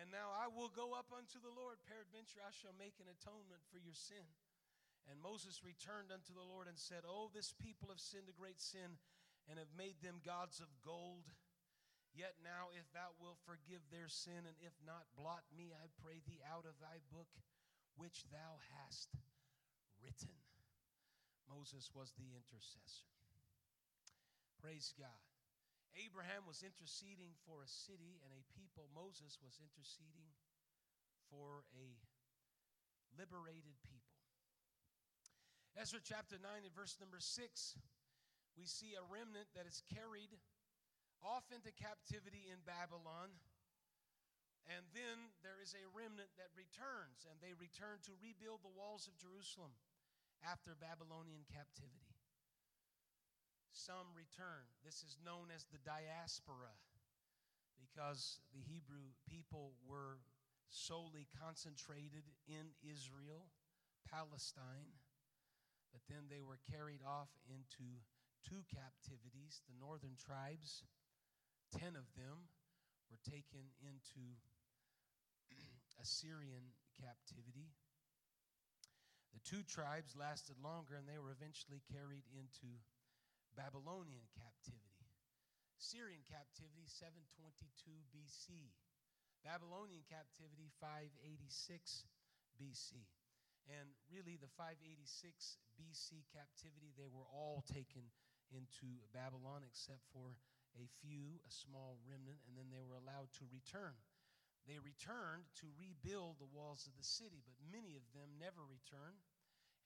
and 0.00 0.08
now 0.08 0.32
I 0.32 0.48
will 0.48 0.72
go 0.72 0.96
up 0.96 1.12
unto 1.12 1.36
the 1.44 1.52
Lord. 1.52 1.76
Peradventure 1.84 2.40
I 2.40 2.56
shall 2.56 2.72
make 2.80 2.96
an 3.04 3.12
atonement 3.12 3.60
for 3.68 3.76
your 3.76 3.92
sin. 3.92 4.24
And 5.10 5.20
Moses 5.20 5.60
returned 5.60 6.08
unto 6.08 6.32
the 6.32 6.44
Lord 6.44 6.64
and 6.64 6.80
said, 6.80 7.04
Oh, 7.04 7.28
this 7.28 7.52
people 7.52 7.92
have 7.92 8.00
sinned 8.00 8.32
a 8.32 8.40
great 8.40 8.60
sin 8.60 8.96
and 9.48 9.60
have 9.60 9.72
made 9.76 10.00
them 10.00 10.24
gods 10.24 10.60
of 10.64 10.72
gold. 10.80 11.28
Yet 12.14 12.38
now, 12.40 12.70
if 12.72 12.86
thou 12.94 13.12
wilt 13.18 13.42
forgive 13.42 13.82
their 13.90 14.06
sin, 14.06 14.46
and 14.46 14.54
if 14.62 14.72
not, 14.86 15.10
blot 15.18 15.42
me, 15.50 15.74
I 15.74 15.90
pray 15.98 16.22
thee, 16.22 16.40
out 16.46 16.64
of 16.64 16.78
thy 16.78 17.02
book 17.10 17.28
which 17.98 18.22
thou 18.30 18.62
hast 18.78 19.10
written. 19.98 20.38
Moses 21.50 21.90
was 21.92 22.14
the 22.16 22.30
intercessor. 22.32 23.10
Praise 24.62 24.94
God. 24.96 25.26
Abraham 25.94 26.42
was 26.48 26.66
interceding 26.66 27.38
for 27.46 27.62
a 27.62 27.70
city 27.70 28.18
and 28.26 28.34
a 28.34 28.42
people. 28.50 28.90
Moses 28.90 29.38
was 29.38 29.62
interceding 29.62 30.34
for 31.30 31.62
a 31.70 31.86
liberated 33.14 33.78
people. 33.86 34.03
Ezra 35.74 35.98
chapter 35.98 36.38
9 36.38 36.46
and 36.62 36.70
verse 36.70 36.94
number 37.02 37.18
6, 37.18 37.34
we 38.54 38.62
see 38.62 38.94
a 38.94 39.02
remnant 39.10 39.50
that 39.58 39.66
is 39.66 39.82
carried 39.90 40.30
off 41.18 41.50
into 41.50 41.74
captivity 41.74 42.46
in 42.46 42.62
Babylon. 42.62 43.34
And 44.70 44.86
then 44.94 45.34
there 45.42 45.58
is 45.58 45.74
a 45.74 45.90
remnant 45.90 46.30
that 46.38 46.54
returns, 46.54 47.26
and 47.26 47.36
they 47.42 47.58
return 47.58 48.00
to 48.06 48.16
rebuild 48.22 48.62
the 48.62 48.72
walls 48.72 49.10
of 49.10 49.18
Jerusalem 49.18 49.74
after 50.46 50.78
Babylonian 50.78 51.42
captivity. 51.50 52.16
Some 53.74 54.14
return. 54.14 54.70
This 54.86 55.02
is 55.02 55.18
known 55.20 55.50
as 55.50 55.66
the 55.68 55.82
diaspora 55.82 56.72
because 57.76 58.38
the 58.54 58.62
Hebrew 58.62 59.12
people 59.26 59.74
were 59.84 60.22
solely 60.70 61.26
concentrated 61.34 62.30
in 62.46 62.72
Israel, 62.80 63.50
Palestine. 64.06 64.94
But 65.94 66.02
then 66.10 66.26
they 66.26 66.42
were 66.42 66.58
carried 66.66 67.06
off 67.06 67.30
into 67.46 68.02
two 68.42 68.66
captivities. 68.66 69.62
The 69.70 69.78
northern 69.78 70.18
tribes, 70.18 70.82
10 71.78 71.94
of 71.94 72.10
them, 72.18 72.50
were 73.06 73.22
taken 73.22 73.70
into 73.78 74.34
Assyrian 76.02 76.74
captivity. 76.98 77.70
The 79.30 79.42
two 79.46 79.62
tribes 79.62 80.18
lasted 80.18 80.58
longer 80.58 80.98
and 80.98 81.06
they 81.06 81.22
were 81.22 81.30
eventually 81.30 81.82
carried 81.86 82.26
into 82.34 82.82
Babylonian 83.54 84.26
captivity. 84.34 85.06
Syrian 85.78 86.26
captivity, 86.26 86.90
722 86.90 88.02
BC. 88.10 88.74
Babylonian 89.46 90.02
captivity, 90.10 90.74
586 90.80 92.06
BC. 92.56 93.04
And 93.68 93.96
really, 94.12 94.36
the 94.36 94.52
586 94.60 95.08
BC 95.80 96.28
captivity, 96.28 96.92
they 96.94 97.08
were 97.08 97.24
all 97.32 97.64
taken 97.64 98.12
into 98.52 99.00
Babylon 99.16 99.64
except 99.64 100.04
for 100.12 100.36
a 100.76 100.84
few, 101.00 101.40
a 101.46 101.52
small 101.52 101.96
remnant, 102.04 102.44
and 102.44 102.58
then 102.58 102.68
they 102.68 102.84
were 102.84 102.98
allowed 102.98 103.32
to 103.40 103.48
return. 103.48 103.96
They 104.68 104.80
returned 104.80 105.48
to 105.60 105.80
rebuild 105.80 106.40
the 106.40 106.50
walls 106.50 106.88
of 106.88 106.96
the 106.96 107.04
city, 107.04 107.40
but 107.44 107.56
many 107.60 107.96
of 107.96 108.04
them 108.16 108.36
never 108.40 108.64
returned, 108.64 109.20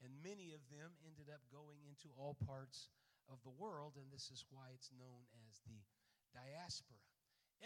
and 0.03 0.23
many 0.23 0.55
of 0.55 0.63
them 0.71 0.95
ended 1.03 1.31
up 1.31 1.43
going 1.51 1.83
into 1.87 2.11
all 2.15 2.39
parts 2.47 2.91
of 3.27 3.43
the 3.43 3.55
world, 3.55 3.99
and 3.99 4.09
this 4.11 4.31
is 4.31 4.47
why 4.51 4.71
it's 4.75 4.95
known 4.95 5.27
as 5.47 5.61
the 5.67 5.83
diaspora. 6.31 7.03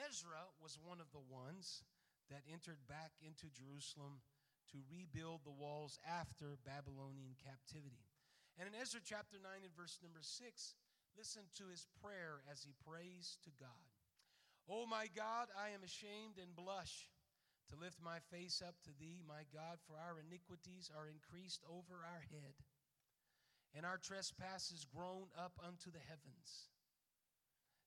Ezra 0.08 0.48
was 0.56 0.80
one 0.80 1.00
of 1.00 1.12
the 1.12 1.24
ones 1.28 1.84
that 2.32 2.48
entered 2.48 2.80
back 2.88 3.12
into 3.20 3.52
Jerusalem 3.52 4.24
to 4.72 4.90
rebuild 4.90 5.44
the 5.44 5.54
walls 5.54 6.00
after 6.02 6.58
Babylonian 6.64 7.36
captivity. 7.44 8.08
And 8.56 8.68
in 8.68 8.76
Ezra 8.76 9.00
chapter 9.04 9.36
9 9.40 9.64
and 9.64 9.76
verse 9.76 10.00
number 10.02 10.20
6, 10.20 10.36
listen 11.16 11.48
to 11.56 11.68
his 11.68 11.88
prayer 12.00 12.44
as 12.48 12.64
he 12.64 12.76
prays 12.84 13.36
to 13.44 13.52
God. 13.60 13.88
Oh 14.68 14.84
my 14.86 15.08
God, 15.12 15.48
I 15.52 15.72
am 15.76 15.84
ashamed 15.84 16.36
and 16.40 16.56
blush 16.56 17.08
to 17.72 17.80
lift 17.80 17.98
my 18.04 18.20
face 18.28 18.60
up 18.60 18.76
to 18.84 18.92
thee, 19.00 19.24
my 19.24 19.48
God, 19.48 19.80
for 19.88 19.96
our 19.96 20.20
iniquities 20.20 20.92
are 20.92 21.08
increased 21.08 21.64
over 21.64 22.04
our 22.04 22.24
head, 22.28 22.54
and 23.72 23.88
our 23.88 23.96
trespasses 23.96 24.84
grown 24.84 25.32
up 25.36 25.56
unto 25.60 25.88
the 25.88 26.04
heavens. 26.04 26.68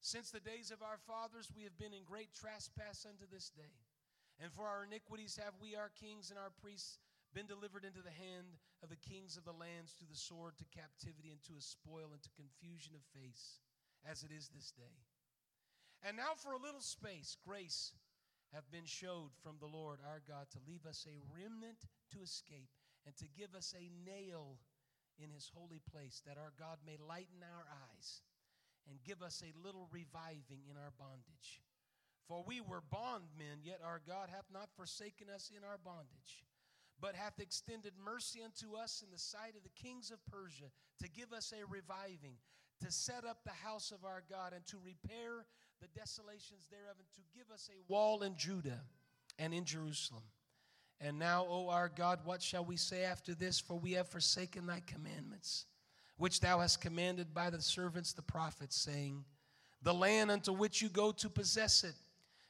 Since 0.02 0.30
the 0.30 0.44
days 0.44 0.70
of 0.70 0.82
our 0.82 0.98
fathers, 1.06 1.50
we 1.56 1.64
have 1.64 1.78
been 1.78 1.94
in 1.94 2.04
great 2.04 2.34
trespass 2.34 3.06
unto 3.06 3.26
this 3.30 3.50
day. 3.54 3.85
And 4.42 4.52
for 4.52 4.68
our 4.68 4.84
iniquities 4.84 5.40
have 5.40 5.56
we, 5.62 5.76
our 5.76 5.92
kings 5.96 6.30
and 6.30 6.40
our 6.40 6.52
priests, 6.62 7.00
been 7.34 7.48
delivered 7.48 7.84
into 7.84 8.04
the 8.04 8.16
hand 8.16 8.60
of 8.84 8.90
the 8.90 9.00
kings 9.00 9.36
of 9.36 9.44
the 9.44 9.56
lands 9.56 9.96
to 10.00 10.08
the 10.08 10.16
sword, 10.16 10.58
to 10.60 10.68
captivity, 10.76 11.32
and 11.32 11.44
to 11.44 11.60
a 11.60 11.64
spoil, 11.64 12.12
and 12.12 12.24
to 12.24 12.30
confusion 12.36 12.96
of 12.96 13.04
face, 13.16 13.60
as 14.04 14.24
it 14.24 14.32
is 14.32 14.52
this 14.52 14.72
day. 14.72 15.04
And 16.04 16.18
now 16.18 16.36
for 16.36 16.52
a 16.52 16.62
little 16.62 16.84
space, 16.84 17.36
grace 17.44 17.92
have 18.54 18.70
been 18.72 18.86
showed 18.86 19.32
from 19.42 19.58
the 19.60 19.72
Lord 19.72 20.00
our 20.06 20.22
God 20.28 20.48
to 20.52 20.64
leave 20.68 20.86
us 20.86 21.08
a 21.08 21.24
remnant 21.36 21.88
to 22.12 22.22
escape 22.22 22.72
and 23.06 23.16
to 23.18 23.28
give 23.36 23.56
us 23.56 23.74
a 23.76 23.92
nail 24.06 24.60
in 25.20 25.32
his 25.32 25.52
holy 25.54 25.82
place, 25.92 26.22
that 26.28 26.38
our 26.38 26.52
God 26.60 26.80
may 26.86 26.98
lighten 27.00 27.44
our 27.44 27.66
eyes 27.68 28.22
and 28.90 29.04
give 29.04 29.22
us 29.24 29.42
a 29.42 29.56
little 29.66 29.88
reviving 29.92 30.64
in 30.70 30.78
our 30.78 30.92
bondage. 31.00 31.64
For 32.28 32.44
we 32.46 32.60
were 32.60 32.82
bondmen, 32.90 33.60
yet 33.64 33.82
our 33.86 34.02
God 34.08 34.30
hath 34.32 34.46
not 34.52 34.70
forsaken 34.76 35.28
us 35.34 35.52
in 35.56 35.64
our 35.64 35.78
bondage, 35.84 36.46
but 37.00 37.16
hath 37.16 37.40
extended 37.40 37.94
mercy 38.04 38.42
unto 38.44 38.76
us 38.76 39.04
in 39.06 39.12
the 39.12 39.20
sight 39.20 39.56
of 39.56 39.64
the 39.64 39.82
kings 39.82 40.12
of 40.12 40.26
Persia 40.26 40.72
to 41.02 41.10
give 41.10 41.34
us 41.34 41.54
a 41.54 41.66
reviving, 41.66 42.38
to 42.82 42.92
set 42.92 43.26
up 43.26 43.44
the 43.44 43.52
house 43.52 43.92
of 43.92 44.04
our 44.04 44.24
God, 44.30 44.54
and 44.54 44.66
to 44.68 44.78
repair 44.84 45.46
the 45.82 45.88
desolations 46.00 46.68
thereof, 46.72 46.96
and 46.98 47.08
to 47.16 47.38
give 47.38 47.52
us 47.54 47.70
a 47.70 47.92
wall 47.92 48.24
in 48.24 48.36
Judah 48.36 48.82
and 49.38 49.54
in 49.54 49.66
Jerusalem. 49.66 50.24
And 51.02 51.20
now, 51.20 51.46
O 51.48 51.70
our 51.70 51.90
God, 51.90 52.20
what 52.24 52.42
shall 52.42 52.64
we 52.66 52.78
say 52.78 53.04
after 53.04 53.36
this? 53.36 53.60
For 53.60 53.78
we 53.78 53.92
have 53.94 54.08
forsaken 54.08 54.66
thy 54.66 54.82
commandments, 54.88 55.66
which 56.18 56.40
thou 56.40 56.60
hast 56.60 56.82
commanded 56.82 57.34
by 57.34 57.50
the 57.50 57.62
servants 57.62 58.14
the 58.14 58.22
prophets, 58.22 58.78
saying, 58.78 59.26
The 59.84 59.94
land 59.94 60.32
unto 60.32 60.54
which 60.54 60.82
you 60.82 60.90
go 60.90 61.12
to 61.12 61.30
possess 61.30 61.84
it, 61.84 61.96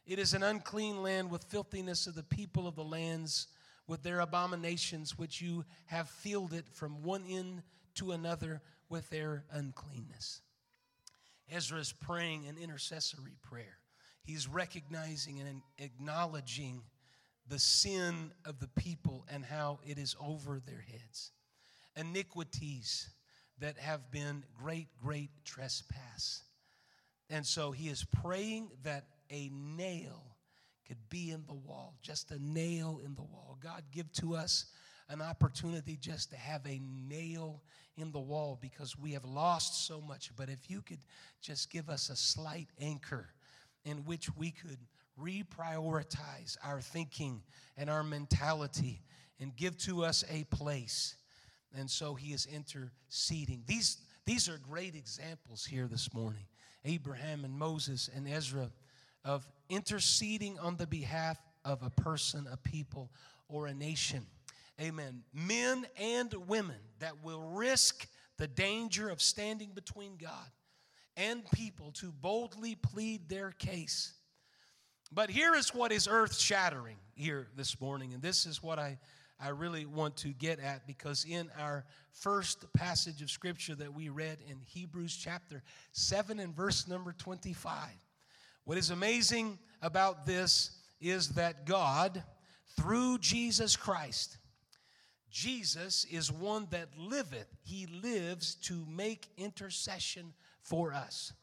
it 0.06 0.20
is 0.20 0.34
an 0.34 0.44
unclean 0.44 1.02
land 1.02 1.32
with 1.32 1.44
filthiness 1.46 2.08
of 2.08 2.16
the 2.16 2.24
people 2.24 2.68
of 2.68 2.76
the 2.76 2.84
lands, 2.84 3.48
with 3.88 4.04
their 4.04 4.20
abominations, 4.20 5.18
which 5.18 5.42
you 5.42 5.66
have 5.86 6.10
filled 6.10 6.54
it 6.54 6.66
from 6.72 7.04
one 7.04 7.24
end 7.30 7.64
to 7.96 8.12
another 8.12 8.62
with 8.90 9.10
their 9.10 9.46
uncleanness. 9.52 10.42
Ezra 11.50 11.80
is 11.80 11.92
praying 11.92 12.48
an 12.48 12.58
intercessory 12.58 13.38
prayer. 13.42 13.78
He's 14.24 14.48
recognizing 14.48 15.40
and 15.40 15.62
acknowledging 15.78 16.82
the 17.48 17.60
sin 17.60 18.32
of 18.46 18.60
the 18.60 18.70
people 18.70 19.26
and 19.32 19.46
how 19.46 19.80
it 19.86 20.00
is 20.00 20.16
over 20.20 20.60
their 20.66 20.84
heads. 20.92 21.32
Iniquities 21.96 23.10
that 23.60 23.78
have 23.78 24.12
been 24.12 24.44
great, 24.60 24.88
great 25.02 25.30
trespass. 25.46 26.44
And 27.30 27.46
so 27.46 27.72
he 27.72 27.88
is 27.88 28.04
praying 28.04 28.70
that 28.84 29.06
a 29.30 29.50
nail 29.54 30.38
could 30.88 31.10
be 31.10 31.32
in 31.32 31.44
the 31.48 31.54
wall, 31.54 31.96
just 32.02 32.32
a 32.32 32.40
nail 32.40 33.02
in 33.04 33.16
the 33.16 33.24
wall. 33.24 33.58
God, 33.62 33.84
give 33.92 34.12
to 34.14 34.36
us 34.36 34.66
an 35.10 35.22
opportunity 35.22 35.98
just 36.00 36.32
to 36.32 36.38
have 36.38 36.66
a 36.66 36.82
nail 37.10 37.62
in 37.98 38.12
the 38.12 38.20
wall 38.20 38.58
because 38.62 38.98
we 38.98 39.12
have 39.14 39.26
lost 39.26 39.88
so 39.88 40.02
much. 40.02 40.32
But 40.36 40.50
if 40.50 40.70
you 40.70 40.82
could 40.82 41.00
just 41.42 41.72
give 41.72 41.90
us 41.90 42.10
a 42.10 42.16
slight 42.16 42.68
anchor 42.80 43.30
in 43.84 43.98
which 43.98 44.36
we 44.36 44.52
could 44.52 44.80
reprioritize 45.20 46.58
our 46.64 46.82
thinking 46.82 47.42
and 47.78 47.90
our 47.90 48.04
mentality 48.04 49.02
and 49.40 49.56
give 49.56 49.78
to 49.78 50.04
us 50.04 50.24
a 50.30 50.44
place. 50.46 51.16
And 51.78 51.90
so 51.90 52.16
he 52.16 52.34
is 52.34 52.46
interceding. 52.46 53.64
These, 53.68 53.98
these 54.26 54.50
are 54.50 54.58
great 54.58 54.96
examples 54.96 55.66
here 55.66 55.88
this 55.88 56.14
morning 56.14 56.46
Abraham 56.84 57.44
and 57.44 57.54
Moses 57.54 58.10
and 58.16 58.28
Ezra 58.28 58.70
of 59.26 59.46
interceding 59.70 60.58
on 60.60 60.78
the 60.78 60.88
behalf 60.88 61.38
of 61.66 61.82
a 61.84 61.90
person, 61.90 62.48
a 62.52 62.58
people, 62.58 63.10
or 63.50 63.68
a 63.68 63.74
nation. 63.74 64.26
Amen. 64.80 65.24
Men 65.34 65.86
and 66.00 66.34
women 66.48 66.78
that 67.00 67.24
will 67.24 67.42
risk 67.42 68.08
the 68.38 68.48
danger 68.48 69.10
of 69.10 69.22
standing 69.22 69.72
between 69.74 70.18
God 70.18 70.52
and 71.18 71.50
people 71.52 71.92
to 71.94 72.12
boldly 72.12 72.76
plead 72.76 73.30
their 73.30 73.52
case. 73.52 74.14
But 75.12 75.30
here 75.30 75.56
is 75.56 75.74
what 75.74 75.92
is 75.92 76.08
earth 76.10 76.38
shattering 76.38 76.98
here 77.16 77.48
this 77.56 77.80
morning, 77.80 78.14
and 78.14 78.22
this 78.22 78.46
is 78.46 78.62
what 78.62 78.80
I, 78.80 78.98
I 79.40 79.50
really 79.50 79.86
want 79.86 80.18
to 80.18 80.30
get 80.30 80.60
at 80.60 80.86
because 80.86 81.26
in 81.26 81.50
our 81.58 81.86
first 82.12 82.72
passage 82.74 83.22
of 83.22 83.30
scripture 83.32 83.76
that 83.76 83.94
we 83.94 84.10
read 84.10 84.40
in 84.50 84.58
Hebrews 84.66 85.16
chapter 85.16 85.64
7 85.94 86.40
and 86.40 86.54
verse 86.54 86.88
number 86.88 87.14
25, 87.14 87.90
what 88.66 88.78
is 88.78 88.90
amazing 88.90 89.60
about 89.82 90.26
this 90.26 90.72
is 91.00 91.30
that 91.30 91.66
God, 91.66 92.24
through 92.78 93.20
Jesus 93.20 93.76
Christ, 93.76 94.38
Jesus 95.30 96.06
is 96.10 96.32
one 96.32 96.68
that 96.72 96.88
liveth. 96.98 97.48
He 97.64 97.88
lives 97.88 98.56
to 98.64 98.86
make 98.90 99.28
intercession 99.38 100.34
for 100.62 100.94
us. 100.94 101.34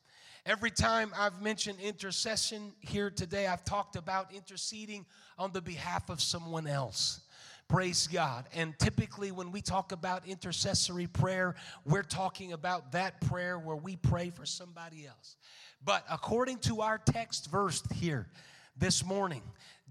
Every 0.44 0.70
time 0.72 1.12
I've 1.16 1.40
mentioned 1.40 1.78
intercession 1.80 2.72
here 2.80 3.10
today, 3.10 3.46
I've 3.46 3.64
talked 3.64 3.94
about 3.94 4.34
interceding 4.34 5.06
on 5.38 5.52
the 5.52 5.62
behalf 5.62 6.10
of 6.10 6.20
someone 6.20 6.66
else. 6.66 7.20
Praise 7.72 8.06
God. 8.06 8.44
And 8.54 8.78
typically, 8.78 9.32
when 9.32 9.50
we 9.50 9.62
talk 9.62 9.92
about 9.92 10.28
intercessory 10.28 11.06
prayer, 11.06 11.54
we're 11.86 12.02
talking 12.02 12.52
about 12.52 12.92
that 12.92 13.18
prayer 13.22 13.58
where 13.58 13.76
we 13.76 13.96
pray 13.96 14.28
for 14.28 14.44
somebody 14.44 15.06
else. 15.06 15.36
But 15.82 16.04
according 16.10 16.58
to 16.58 16.82
our 16.82 16.98
text 16.98 17.50
verse 17.50 17.82
here 17.94 18.26
this 18.76 19.02
morning, 19.02 19.40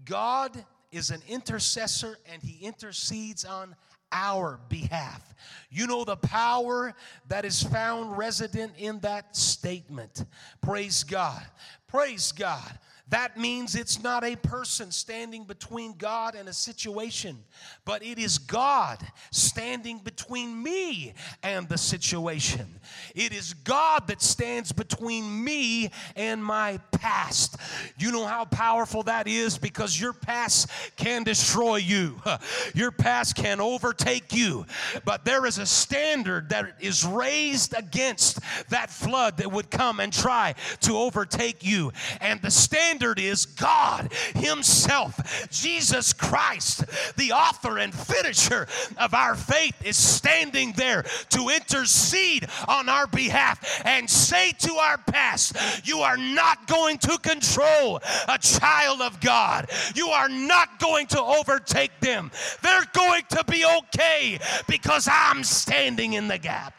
God 0.04 0.64
is 0.92 1.10
an 1.10 1.22
intercessor 1.26 2.18
and 2.32 2.40
he 2.40 2.64
intercedes 2.64 3.44
on 3.44 3.74
our 4.12 4.60
behalf. 4.68 5.34
You 5.68 5.88
know 5.88 6.04
the 6.04 6.14
power 6.14 6.94
that 7.26 7.44
is 7.44 7.64
found 7.64 8.16
resident 8.16 8.74
in 8.78 9.00
that 9.00 9.36
statement. 9.36 10.24
Praise 10.60 11.02
God. 11.02 11.42
Praise 11.88 12.30
God. 12.30 12.78
That 13.12 13.36
means 13.36 13.74
it's 13.74 14.02
not 14.02 14.24
a 14.24 14.36
person 14.36 14.90
standing 14.90 15.44
between 15.44 15.98
God 15.98 16.34
and 16.34 16.48
a 16.48 16.52
situation, 16.54 17.36
but 17.84 18.02
it 18.02 18.18
is 18.18 18.38
God 18.38 19.06
standing 19.30 19.98
between 19.98 20.62
me 20.62 21.12
and 21.42 21.68
the 21.68 21.76
situation. 21.76 22.80
It 23.14 23.34
is 23.34 23.52
God 23.52 24.06
that 24.06 24.22
stands 24.22 24.72
between 24.72 25.44
me 25.44 25.90
and 26.16 26.42
my 26.42 26.80
past. 26.90 27.56
You 27.98 28.12
know 28.12 28.24
how 28.24 28.46
powerful 28.46 29.02
that 29.02 29.28
is 29.28 29.58
because 29.58 30.00
your 30.00 30.14
past 30.14 30.70
can 30.96 31.22
destroy 31.22 31.76
you, 31.76 32.18
your 32.74 32.92
past 32.92 33.36
can 33.36 33.60
overtake 33.60 34.32
you, 34.32 34.64
but 35.04 35.26
there 35.26 35.44
is 35.44 35.58
a 35.58 35.66
standard 35.66 36.48
that 36.48 36.76
is 36.80 37.04
raised 37.04 37.74
against 37.76 38.40
that 38.70 38.88
flood 38.88 39.36
that 39.36 39.52
would 39.52 39.70
come 39.70 40.00
and 40.00 40.14
try 40.14 40.54
to 40.80 40.96
overtake 40.96 41.62
you. 41.62 41.92
And 42.22 42.40
the 42.40 42.50
standard 42.50 43.01
standard 43.02 43.18
is 43.18 43.46
God 43.46 44.12
Himself. 44.36 45.48
Jesus 45.50 46.12
Christ, 46.12 46.84
the 47.16 47.32
author 47.32 47.78
and 47.78 47.92
finisher 47.92 48.68
of 48.96 49.12
our 49.12 49.34
faith, 49.34 49.74
is 49.84 49.96
standing 49.96 50.72
there 50.76 51.02
to 51.30 51.48
intercede 51.48 52.46
on 52.68 52.88
our 52.88 53.08
behalf 53.08 53.82
and 53.84 54.08
say 54.08 54.52
to 54.52 54.74
our 54.74 54.98
past, 54.98 55.56
You 55.84 55.98
are 55.98 56.16
not 56.16 56.68
going 56.68 56.98
to 56.98 57.18
control 57.18 58.00
a 58.28 58.38
child 58.38 59.00
of 59.00 59.20
God. 59.20 59.68
You 59.96 60.08
are 60.08 60.28
not 60.28 60.78
going 60.78 61.08
to 61.08 61.20
overtake 61.20 61.98
them. 62.00 62.30
They're 62.62 62.86
going 62.92 63.24
to 63.30 63.44
be 63.50 63.64
okay 63.78 64.38
because 64.68 65.08
I'm 65.10 65.42
standing 65.42 66.12
in 66.12 66.28
the 66.28 66.38
gap. 66.38 66.72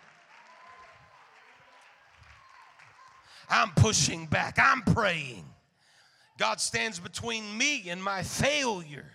I'm 3.49 3.71
pushing 3.71 4.25
back. 4.27 4.57
I'm 4.57 4.83
praying. 4.83 5.52
God 6.37 6.59
stands 6.59 6.99
between 6.99 7.57
me 7.57 7.89
and 7.89 8.03
my 8.03 8.23
failure. 8.23 9.12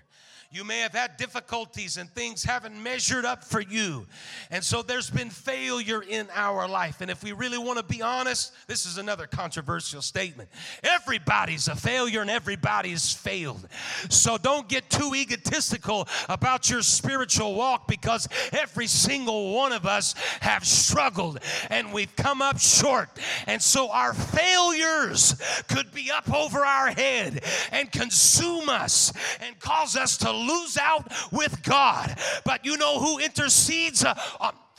You 0.50 0.64
may 0.64 0.78
have 0.78 0.94
had 0.94 1.18
difficulties 1.18 1.98
and 1.98 2.08
things 2.14 2.42
haven't 2.42 2.82
measured 2.82 3.26
up 3.26 3.44
for 3.44 3.60
you. 3.60 4.06
And 4.50 4.64
so 4.64 4.80
there's 4.80 5.10
been 5.10 5.28
failure 5.28 6.02
in 6.02 6.26
our 6.34 6.66
life. 6.66 7.02
And 7.02 7.10
if 7.10 7.22
we 7.22 7.32
really 7.32 7.58
want 7.58 7.78
to 7.78 7.84
be 7.84 8.00
honest, 8.00 8.54
this 8.66 8.86
is 8.86 8.96
another 8.96 9.26
controversial 9.26 10.00
statement. 10.00 10.48
Everybody's 10.82 11.68
a 11.68 11.76
failure 11.76 12.22
and 12.22 12.30
everybody's 12.30 13.12
failed. 13.12 13.68
So 14.08 14.38
don't 14.38 14.66
get 14.70 14.88
too 14.88 15.12
egotistical 15.14 16.08
about 16.30 16.70
your 16.70 16.80
spiritual 16.80 17.54
walk 17.54 17.86
because 17.86 18.26
every 18.50 18.86
single 18.86 19.52
one 19.54 19.72
of 19.72 19.84
us 19.84 20.14
have 20.40 20.64
struggled 20.64 21.40
and 21.68 21.92
we've 21.92 22.16
come 22.16 22.40
up 22.40 22.58
short. 22.58 23.10
And 23.46 23.60
so 23.60 23.90
our 23.90 24.14
failures 24.14 25.34
could 25.68 25.92
be 25.92 26.10
up 26.10 26.32
over 26.32 26.64
our 26.64 26.88
head 26.88 27.44
and 27.70 27.92
consume 27.92 28.70
us 28.70 29.12
and 29.42 29.58
cause 29.60 29.94
us 29.94 30.16
to 30.18 30.37
lose 30.38 30.76
out 30.78 31.12
with 31.32 31.62
God. 31.62 32.16
But 32.44 32.64
you 32.64 32.76
know 32.76 33.00
who 33.00 33.18
intercedes? 33.18 34.04
Uh, 34.04 34.14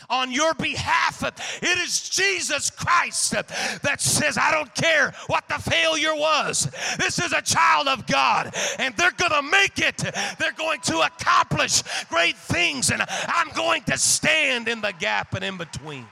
on 0.09 0.31
your 0.31 0.53
behalf. 0.55 1.23
It 1.23 1.77
is 1.77 2.09
Jesus 2.09 2.69
Christ 2.69 3.31
that 3.31 4.01
says, 4.01 4.37
I 4.37 4.51
don't 4.51 4.73
care 4.73 5.13
what 5.27 5.47
the 5.47 5.55
failure 5.55 6.15
was. 6.15 6.69
This 6.97 7.19
is 7.19 7.31
a 7.33 7.41
child 7.41 7.87
of 7.87 8.07
God, 8.07 8.53
and 8.79 8.95
they're 8.95 9.11
going 9.11 9.31
to 9.31 9.41
make 9.41 9.79
it. 9.79 9.97
They're 10.39 10.51
going 10.53 10.81
to 10.81 11.01
accomplish 11.01 11.83
great 12.09 12.37
things, 12.37 12.89
and 12.89 13.03
I'm 13.27 13.49
going 13.49 13.83
to 13.83 13.97
stand 13.97 14.67
in 14.67 14.81
the 14.81 14.93
gap 14.99 15.33
and 15.33 15.43
in 15.43 15.57
between. 15.57 16.05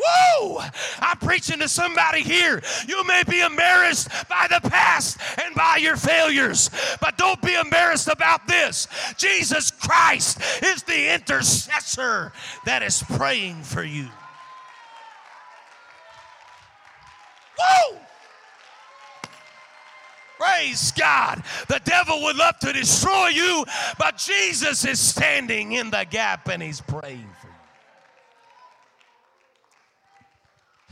Woo! 0.00 0.58
I'm 1.00 1.18
preaching 1.18 1.58
to 1.58 1.68
somebody 1.68 2.22
here. 2.22 2.62
You 2.88 3.04
may 3.04 3.22
be 3.28 3.40
embarrassed 3.40 4.08
by 4.28 4.46
the 4.48 4.66
past 4.68 5.18
and 5.42 5.54
by 5.54 5.76
your 5.76 5.96
failures, 5.96 6.70
but 7.00 7.18
don't 7.18 7.40
be 7.42 7.54
embarrassed 7.54 8.08
about 8.08 8.46
this. 8.46 8.88
Jesus 9.16 9.70
Christ 9.70 10.40
is 10.62 10.82
the 10.84 11.14
intercessor 11.14 12.32
that 12.64 12.82
is 12.82 13.02
praying 13.02 13.62
for 13.62 13.82
you. 13.82 14.08
Woo! 17.58 17.98
Praise 20.38 20.92
God. 20.92 21.42
The 21.68 21.80
devil 21.84 22.22
would 22.22 22.36
love 22.36 22.58
to 22.60 22.72
destroy 22.72 23.28
you, 23.28 23.64
but 23.98 24.16
Jesus 24.16 24.86
is 24.86 24.98
standing 24.98 25.72
in 25.72 25.90
the 25.90 26.06
gap 26.08 26.48
and 26.48 26.62
he's 26.62 26.80
praying 26.80 27.28
for 27.40 27.48
you. 27.48 27.52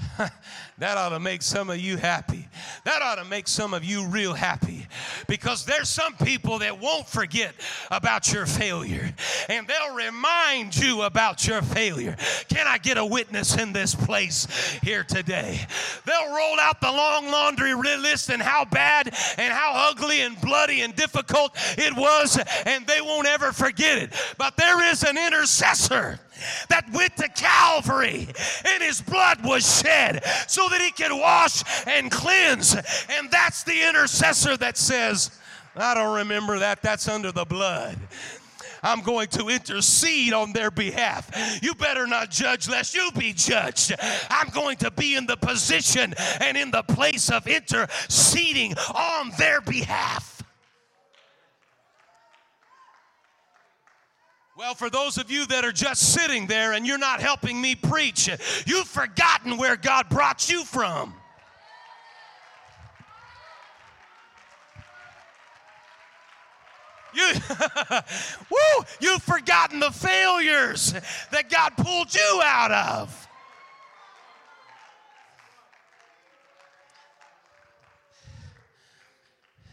that 0.78 0.98
ought 0.98 1.10
to 1.10 1.20
make 1.20 1.42
some 1.42 1.70
of 1.70 1.78
you 1.78 1.96
happy. 1.96 2.48
That 2.84 3.02
ought 3.02 3.16
to 3.16 3.24
make 3.24 3.48
some 3.48 3.74
of 3.74 3.84
you 3.84 4.06
real 4.06 4.34
happy 4.34 4.86
because 5.26 5.64
there's 5.64 5.88
some 5.88 6.14
people 6.14 6.58
that 6.60 6.80
won't 6.80 7.06
forget 7.06 7.54
about 7.90 8.32
your 8.32 8.46
failure 8.46 9.12
and 9.48 9.66
they'll 9.66 9.94
remind 9.94 10.76
you 10.76 11.02
about 11.02 11.46
your 11.46 11.62
failure. 11.62 12.16
Can 12.48 12.66
I 12.66 12.78
get 12.78 12.98
a 12.98 13.04
witness 13.04 13.56
in 13.56 13.72
this 13.72 13.94
place 13.94 14.46
here 14.82 15.04
today? 15.04 15.60
They'll 16.04 16.34
roll 16.34 16.60
out 16.60 16.80
the 16.80 16.90
long 16.90 17.30
laundry 17.30 17.74
list 17.74 18.30
and 18.30 18.42
how 18.42 18.64
bad 18.64 19.08
and 19.38 19.52
how 19.52 19.90
ugly 19.90 20.20
and 20.20 20.40
bloody 20.40 20.82
and 20.82 20.94
difficult 20.94 21.56
it 21.76 21.94
was, 21.96 22.38
and 22.66 22.86
they 22.86 23.00
won't 23.00 23.26
ever 23.26 23.52
forget 23.52 23.98
it. 23.98 24.12
But 24.36 24.56
there 24.56 24.90
is 24.90 25.02
an 25.02 25.16
intercessor 25.18 26.18
that 26.68 26.90
went 26.92 27.16
to 27.16 27.28
Calvary 27.28 28.28
and 28.66 28.82
his 28.82 29.00
blood 29.00 29.44
was 29.44 29.80
shed 29.80 30.24
so 30.46 30.68
that 30.68 30.80
he 30.80 30.90
could 30.90 31.12
wash 31.12 31.62
and 31.86 32.10
cleanse. 32.10 32.74
And 32.74 33.30
that's 33.30 33.64
the 33.64 33.88
intercessor 33.88 34.56
that 34.58 34.76
says, 34.76 35.30
I 35.76 35.94
don't 35.94 36.16
remember 36.16 36.58
that, 36.58 36.82
that's 36.82 37.08
under 37.08 37.32
the 37.32 37.44
blood. 37.44 37.98
I'm 38.82 39.02
going 39.02 39.28
to 39.28 39.48
intercede 39.48 40.32
on 40.32 40.52
their 40.52 40.70
behalf. 40.70 41.60
You 41.62 41.74
better 41.74 42.06
not 42.06 42.30
judge 42.30 42.68
lest 42.68 42.94
you 42.94 43.10
be 43.16 43.32
judged. 43.32 43.94
I'm 44.30 44.48
going 44.50 44.76
to 44.78 44.90
be 44.90 45.16
in 45.16 45.26
the 45.26 45.36
position 45.36 46.14
and 46.40 46.56
in 46.56 46.70
the 46.70 46.82
place 46.82 47.30
of 47.30 47.46
interceding 47.46 48.74
on 48.94 49.32
their 49.38 49.60
behalf. 49.60 50.37
Well, 54.58 54.74
for 54.74 54.90
those 54.90 55.18
of 55.18 55.30
you 55.30 55.46
that 55.46 55.64
are 55.64 55.70
just 55.70 56.14
sitting 56.14 56.48
there 56.48 56.72
and 56.72 56.84
you're 56.84 56.98
not 56.98 57.20
helping 57.20 57.60
me 57.60 57.76
preach, 57.76 58.28
you've 58.66 58.88
forgotten 58.88 59.56
where 59.56 59.76
God 59.76 60.08
brought 60.08 60.50
you 60.50 60.64
from. 60.64 61.14
You, 67.14 67.34
woo, 68.50 68.84
you've 68.98 69.22
forgotten 69.22 69.78
the 69.78 69.92
failures 69.92 70.92
that 71.30 71.48
God 71.48 71.76
pulled 71.76 72.12
you 72.12 72.40
out 72.44 72.72
of. 72.72 73.28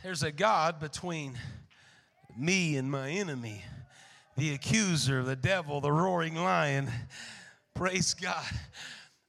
There's 0.04 0.22
a 0.22 0.32
God 0.32 0.80
between 0.80 1.40
me 2.38 2.78
and 2.78 2.92
my 2.92 3.10
enemy 3.10 3.64
the 4.38 4.54
accuser, 4.54 5.24
the 5.24 5.36
devil, 5.36 5.80
the 5.80 5.92
roaring 5.92 6.36
lion. 6.36 6.90
Praise 7.74 8.14
God. 8.14 8.44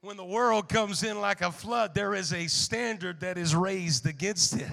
When 0.01 0.16
the 0.16 0.25
world 0.25 0.69
comes 0.69 1.03
in 1.03 1.21
like 1.21 1.40
a 1.40 1.51
flood, 1.51 1.95
there 1.95 2.14
is 2.14 2.33
a 2.33 2.47
standard 2.47 3.21
that 3.21 3.38
is 3.38 3.57
raised 3.57 4.07
against 4.07 4.55
it. 4.55 4.69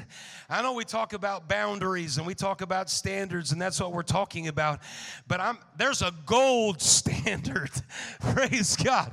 I 0.50 0.62
know 0.62 0.74
we 0.74 0.84
talk 0.84 1.14
about 1.14 1.48
boundaries 1.48 2.18
and 2.18 2.28
we 2.28 2.36
talk 2.36 2.62
about 2.62 2.90
standards, 2.90 3.52
and 3.52 3.62
that's 3.62 3.80
what 3.80 3.94
we're 3.94 4.04
talking 4.04 4.48
about. 4.48 4.82
But 5.28 5.40
I'm, 5.40 5.58
there's 5.78 6.02
a 6.02 6.12
gold 6.26 6.82
standard. 6.82 7.13
Praise 8.20 8.76
God. 8.76 9.12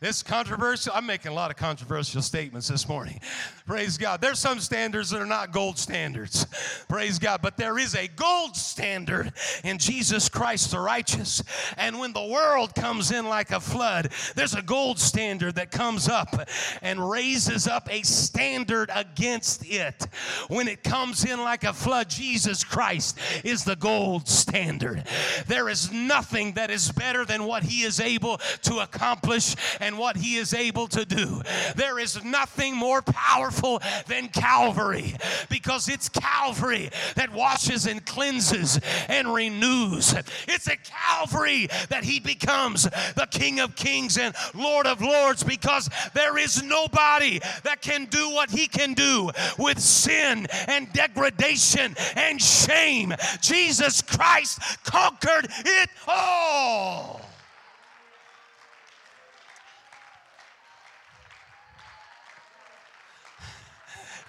This 0.00 0.22
controversial. 0.22 0.92
I'm 0.94 1.06
making 1.06 1.32
a 1.32 1.34
lot 1.34 1.50
of 1.50 1.56
controversial 1.56 2.22
statements 2.22 2.68
this 2.68 2.88
morning. 2.88 3.20
Praise 3.66 3.98
God. 3.98 4.20
There's 4.20 4.38
some 4.38 4.60
standards 4.60 5.10
that 5.10 5.20
are 5.20 5.26
not 5.26 5.52
gold 5.52 5.78
standards. 5.78 6.46
Praise 6.88 7.18
God. 7.18 7.40
But 7.42 7.56
there 7.56 7.78
is 7.78 7.94
a 7.94 8.08
gold 8.08 8.56
standard 8.56 9.32
in 9.64 9.78
Jesus 9.78 10.28
Christ 10.28 10.70
the 10.70 10.80
righteous. 10.80 11.42
And 11.76 11.98
when 11.98 12.12
the 12.12 12.24
world 12.24 12.74
comes 12.74 13.10
in 13.10 13.26
like 13.26 13.50
a 13.50 13.60
flood, 13.60 14.10
there's 14.34 14.54
a 14.54 14.62
gold 14.62 14.98
standard 14.98 15.20
standard 15.30 15.54
that 15.54 15.70
comes 15.70 16.08
up 16.08 16.48
and 16.82 17.10
raises 17.10 17.68
up 17.68 17.88
a 17.90 18.02
standard 18.02 18.90
against 18.94 19.64
it. 19.64 20.06
When 20.48 20.66
it 20.66 20.82
comes 20.82 21.24
in 21.24 21.40
like 21.40 21.62
a 21.64 21.72
flood, 21.72 22.08
Jesus 22.08 22.64
Christ 22.64 23.18
is 23.44 23.64
the 23.64 23.76
gold 23.76 24.28
standard. 24.28 25.04
There 25.46 25.68
is 25.68 25.92
nothing 25.92 26.52
that 26.54 26.70
is 26.70 26.90
better 26.90 27.09
than 27.24 27.44
what 27.44 27.62
he 27.62 27.82
is 27.82 28.00
able 28.00 28.38
to 28.62 28.78
accomplish 28.78 29.56
and 29.80 29.98
what 29.98 30.16
he 30.16 30.36
is 30.36 30.54
able 30.54 30.86
to 30.88 31.04
do. 31.04 31.42
There 31.76 31.98
is 31.98 32.22
nothing 32.24 32.76
more 32.76 33.02
powerful 33.02 33.82
than 34.06 34.28
Calvary 34.28 35.16
because 35.48 35.88
it's 35.88 36.08
Calvary 36.08 36.90
that 37.16 37.32
washes 37.32 37.86
and 37.86 38.04
cleanses 38.04 38.80
and 39.08 39.32
renews. 39.32 40.14
It's 40.48 40.68
at 40.68 40.84
Calvary 40.84 41.68
that 41.88 42.04
he 42.04 42.20
becomes 42.20 42.84
the 42.84 43.28
King 43.30 43.60
of 43.60 43.76
Kings 43.76 44.18
and 44.18 44.34
Lord 44.54 44.86
of 44.86 45.00
Lords 45.00 45.42
because 45.42 45.88
there 46.14 46.38
is 46.38 46.62
nobody 46.62 47.40
that 47.64 47.82
can 47.82 48.06
do 48.06 48.30
what 48.30 48.50
he 48.50 48.66
can 48.66 48.94
do 48.94 49.30
with 49.58 49.78
sin 49.78 50.46
and 50.68 50.92
degradation 50.92 51.94
and 52.16 52.40
shame. 52.40 53.14
Jesus 53.40 54.02
Christ 54.02 54.60
conquered 54.84 55.48
it 55.64 55.90
all. 56.06 56.99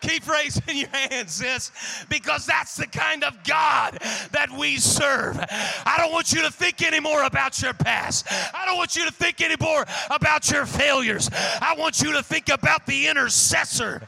Keep 0.01 0.27
raising 0.27 0.77
your 0.77 0.89
hands, 0.89 1.33
sis, 1.33 1.71
because 2.09 2.45
that's 2.45 2.75
the 2.75 2.87
kind 2.87 3.23
of 3.23 3.43
God 3.43 3.99
that 4.31 4.49
we 4.57 4.77
serve. 4.77 5.37
I 5.39 5.95
don't 5.97 6.11
want 6.11 6.33
you 6.33 6.41
to 6.41 6.51
think 6.51 6.81
anymore 6.81 7.23
about 7.23 7.61
your 7.61 7.73
past. 7.73 8.25
I 8.29 8.65
don't 8.65 8.77
want 8.77 8.95
you 8.95 9.05
to 9.05 9.11
think 9.11 9.41
anymore 9.41 9.85
about 10.09 10.49
your 10.49 10.65
failures. 10.65 11.29
I 11.33 11.75
want 11.77 12.01
you 12.01 12.13
to 12.13 12.23
think 12.23 12.49
about 12.49 12.85
the 12.87 13.07
intercessor. 13.07 14.01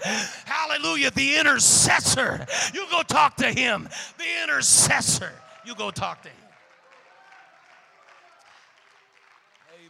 Hallelujah, 0.46 1.12
the 1.12 1.36
intercessor. 1.38 2.46
You 2.74 2.88
go 2.90 3.04
talk 3.04 3.36
to 3.38 3.52
him. 3.52 3.88
The 4.18 4.44
intercessor. 4.44 5.32
You 5.66 5.76
go 5.76 5.92
talk 5.92 6.24
to 6.24 6.30
him. 6.30 6.38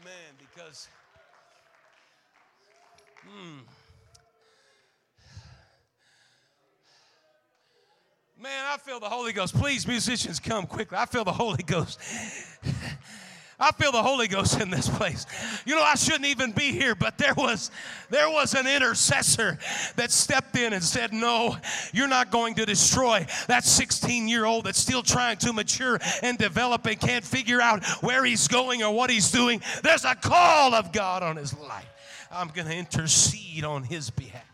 Amen. 0.02 0.36
Because, 0.38 0.88
hmm. 3.26 3.60
Man, 8.44 8.66
I 8.68 8.76
feel 8.76 9.00
the 9.00 9.08
Holy 9.08 9.32
Ghost. 9.32 9.56
Please, 9.56 9.88
musicians, 9.88 10.38
come 10.38 10.66
quickly. 10.66 10.98
I 10.98 11.06
feel 11.06 11.24
the 11.24 11.32
Holy 11.32 11.64
Ghost. 11.64 11.98
I 13.58 13.72
feel 13.72 13.94
the 13.94 14.04
Holy 14.04 14.28
Ghost 14.28 14.60
in 14.60 14.70
this 14.70 14.90
place. 14.90 15.26
You 15.66 15.76
know, 15.76 15.82
I 15.82 15.96
shouldn't 15.96 16.26
even 16.26 16.52
be 16.52 16.74
here, 16.74 16.94
but 16.94 17.18
there 17.18 17.34
was 17.36 17.72
there 18.10 18.30
was 18.30 18.54
an 18.54 18.68
intercessor 18.68 19.58
that 19.96 20.12
stepped 20.12 20.58
in 20.58 20.74
and 20.74 20.84
said, 20.84 21.14
"No, 21.14 21.56
you're 21.94 22.10
not 22.10 22.32
going 22.32 22.56
to 22.56 22.66
destroy 22.66 23.26
that 23.48 23.64
16-year-old 23.64 24.66
that's 24.66 24.78
still 24.78 25.04
trying 25.04 25.38
to 25.38 25.54
mature 25.54 25.98
and 26.22 26.38
develop 26.38 26.86
and 26.86 27.00
can't 27.00 27.24
figure 27.24 27.62
out 27.62 27.86
where 28.02 28.26
he's 28.26 28.50
going 28.50 28.84
or 28.84 28.94
what 28.94 29.10
he's 29.10 29.32
doing. 29.32 29.62
There's 29.84 30.04
a 30.04 30.16
call 30.16 30.74
of 30.74 30.92
God 30.92 31.24
on 31.24 31.38
his 31.38 31.58
life. 31.58 31.88
I'm 32.30 32.50
going 32.50 32.68
to 32.68 32.76
intercede 32.76 33.64
on 33.64 33.84
his 33.84 34.10
behalf." 34.10 34.53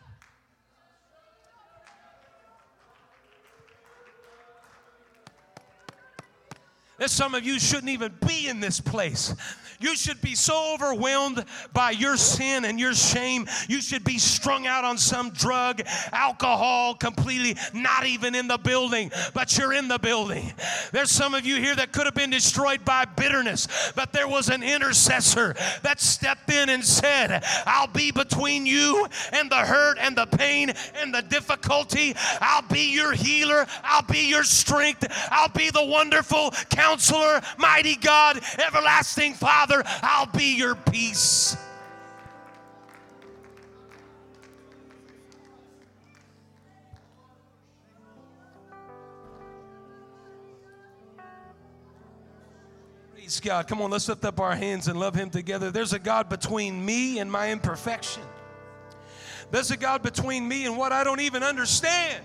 That 6.99 7.09
some 7.09 7.33
of 7.33 7.43
you 7.43 7.59
shouldn't 7.59 7.89
even 7.89 8.13
be 8.27 8.47
in 8.47 8.59
this 8.59 8.79
place. 8.79 9.33
You 9.79 9.95
should 9.95 10.21
be 10.21 10.35
so 10.35 10.73
overwhelmed 10.73 11.45
by 11.71 11.91
your 11.91 12.17
sin 12.17 12.65
and 12.65 12.77
your 12.77 12.93
shame. 12.93 13.47
You 13.69 13.81
should 13.81 14.03
be 14.03 14.17
strung 14.17 14.67
out 14.67 14.83
on 14.83 14.97
some 14.97 15.29
drug, 15.29 15.81
alcohol, 16.11 16.95
completely 16.95 17.55
not 17.73 18.05
even 18.05 18.35
in 18.35 18.47
the 18.47 18.57
building, 18.57 19.09
but 19.33 19.57
you're 19.57 19.73
in 19.73 19.87
the 19.87 19.97
building. 19.97 20.51
There's 20.91 21.11
some 21.11 21.33
of 21.33 21.45
you 21.45 21.55
here 21.55 21.75
that 21.75 21.93
could 21.93 22.05
have 22.05 22.15
been 22.15 22.29
destroyed 22.29 22.83
by 22.83 23.05
bitterness, 23.05 23.67
but 23.95 24.11
there 24.11 24.27
was 24.27 24.49
an 24.49 24.63
intercessor 24.63 25.55
that 25.83 26.01
stepped 26.01 26.51
in 26.51 26.67
and 26.69 26.83
said, 26.83 27.41
I'll 27.65 27.87
be 27.87 28.11
between 28.11 28.65
you 28.65 29.07
and 29.31 29.49
the 29.49 29.55
hurt 29.55 29.97
and 29.99 30.15
the 30.15 30.25
pain 30.25 30.73
and 30.95 31.13
the 31.13 31.21
difficulty. 31.21 32.15
I'll 32.41 32.67
be 32.67 32.93
your 32.93 33.13
healer. 33.13 33.65
I'll 33.83 34.03
be 34.03 34.27
your 34.27 34.43
strength. 34.43 35.07
I'll 35.31 35.49
be 35.49 35.69
the 35.69 35.85
wonderful 35.85 36.51
counselor, 36.69 37.41
mighty 37.57 37.95
God, 37.95 38.41
everlasting 38.59 39.35
Father. 39.35 39.68
Father, 39.69 39.83
I'll 40.01 40.25
be 40.25 40.55
your 40.57 40.73
peace. 40.73 41.55
Praise 53.13 53.39
God. 53.39 53.67
Come 53.67 53.81
on, 53.81 53.91
let's 53.91 54.07
lift 54.09 54.25
up 54.25 54.39
our 54.39 54.55
hands 54.55 54.87
and 54.87 54.99
love 54.99 55.13
Him 55.13 55.29
together. 55.29 55.69
There's 55.69 55.93
a 55.93 55.99
God 55.99 56.29
between 56.29 56.83
me 56.83 57.19
and 57.19 57.31
my 57.31 57.51
imperfection. 57.51 58.23
There's 59.51 59.69
a 59.69 59.77
God 59.77 60.01
between 60.01 60.47
me 60.47 60.65
and 60.65 60.77
what 60.77 60.91
I 60.91 61.03
don't 61.03 61.21
even 61.21 61.43
understand. 61.43 62.23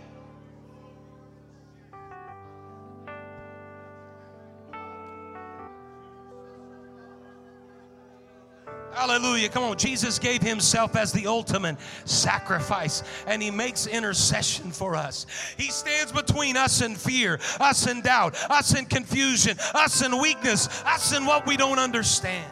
Hallelujah. 8.94 9.48
Come 9.48 9.64
on. 9.64 9.76
Jesus 9.76 10.20
gave 10.20 10.40
himself 10.40 10.94
as 10.94 11.12
the 11.12 11.26
ultimate 11.26 11.76
sacrifice, 12.04 13.02
and 13.26 13.42
he 13.42 13.50
makes 13.50 13.86
intercession 13.88 14.70
for 14.70 14.94
us. 14.94 15.26
He 15.56 15.70
stands 15.70 16.12
between 16.12 16.56
us 16.56 16.80
and 16.80 16.96
fear, 16.96 17.40
us 17.58 17.86
and 17.86 18.02
doubt, 18.04 18.36
us 18.50 18.74
and 18.74 18.88
confusion, 18.88 19.58
us 19.74 20.00
and 20.02 20.20
weakness, 20.20 20.68
us 20.84 21.12
and 21.12 21.26
what 21.26 21.44
we 21.44 21.56
don't 21.56 21.80
understand. 21.80 22.50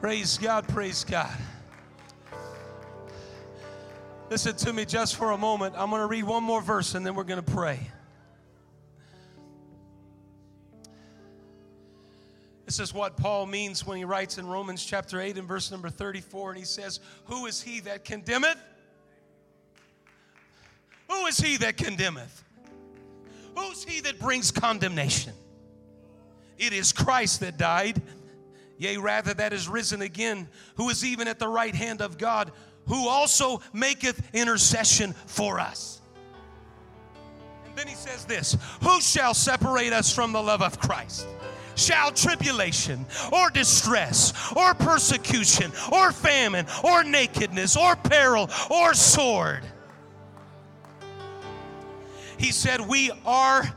Praise 0.00 0.38
God, 0.38 0.66
praise 0.68 1.04
God. 1.04 1.36
Listen 4.30 4.54
to 4.54 4.72
me 4.72 4.84
just 4.84 5.16
for 5.16 5.32
a 5.32 5.36
moment. 5.36 5.74
I'm 5.76 5.90
going 5.90 6.02
to 6.02 6.06
read 6.06 6.22
one 6.22 6.44
more 6.44 6.62
verse 6.62 6.94
and 6.94 7.04
then 7.04 7.16
we're 7.16 7.24
going 7.24 7.42
to 7.42 7.50
pray. 7.52 7.80
This 12.64 12.78
is 12.78 12.94
what 12.94 13.16
Paul 13.16 13.46
means 13.46 13.84
when 13.84 13.98
he 13.98 14.04
writes 14.04 14.38
in 14.38 14.46
Romans 14.46 14.84
chapter 14.84 15.20
8 15.20 15.36
and 15.38 15.48
verse 15.48 15.72
number 15.72 15.90
34, 15.90 16.50
and 16.50 16.58
he 16.60 16.64
says, 16.64 17.00
Who 17.24 17.46
is 17.46 17.60
he 17.60 17.80
that 17.80 18.04
condemneth? 18.04 18.56
Who 21.08 21.26
is 21.26 21.38
he 21.38 21.56
that 21.56 21.76
condemneth? 21.76 22.44
Who's 23.56 23.82
he 23.82 24.00
that 24.02 24.20
brings 24.20 24.52
condemnation? 24.52 25.32
It 26.56 26.72
is 26.72 26.92
Christ 26.92 27.40
that 27.40 27.58
died, 27.58 28.00
yea, 28.78 28.96
rather, 28.96 29.34
that 29.34 29.52
is 29.52 29.66
risen 29.66 30.00
again, 30.00 30.48
who 30.76 30.88
is 30.88 31.04
even 31.04 31.26
at 31.26 31.40
the 31.40 31.48
right 31.48 31.74
hand 31.74 32.00
of 32.00 32.16
God 32.16 32.52
who 32.90 33.08
also 33.08 33.62
maketh 33.72 34.20
intercession 34.34 35.14
for 35.26 35.60
us. 35.60 36.02
And 37.64 37.76
then 37.76 37.86
he 37.86 37.94
says 37.94 38.24
this 38.24 38.56
Who 38.82 39.00
shall 39.00 39.32
separate 39.32 39.92
us 39.92 40.12
from 40.12 40.32
the 40.32 40.42
love 40.42 40.60
of 40.60 40.78
Christ? 40.80 41.26
Shall 41.76 42.10
tribulation 42.10 43.06
or 43.32 43.48
distress 43.48 44.34
or 44.54 44.74
persecution 44.74 45.72
or 45.92 46.10
famine 46.10 46.66
or 46.82 47.04
nakedness 47.04 47.76
or 47.76 47.94
peril 47.94 48.50
or 48.68 48.92
sword? 48.92 49.62
He 52.38 52.50
said, 52.50 52.80
We 52.80 53.12
are 53.24 53.72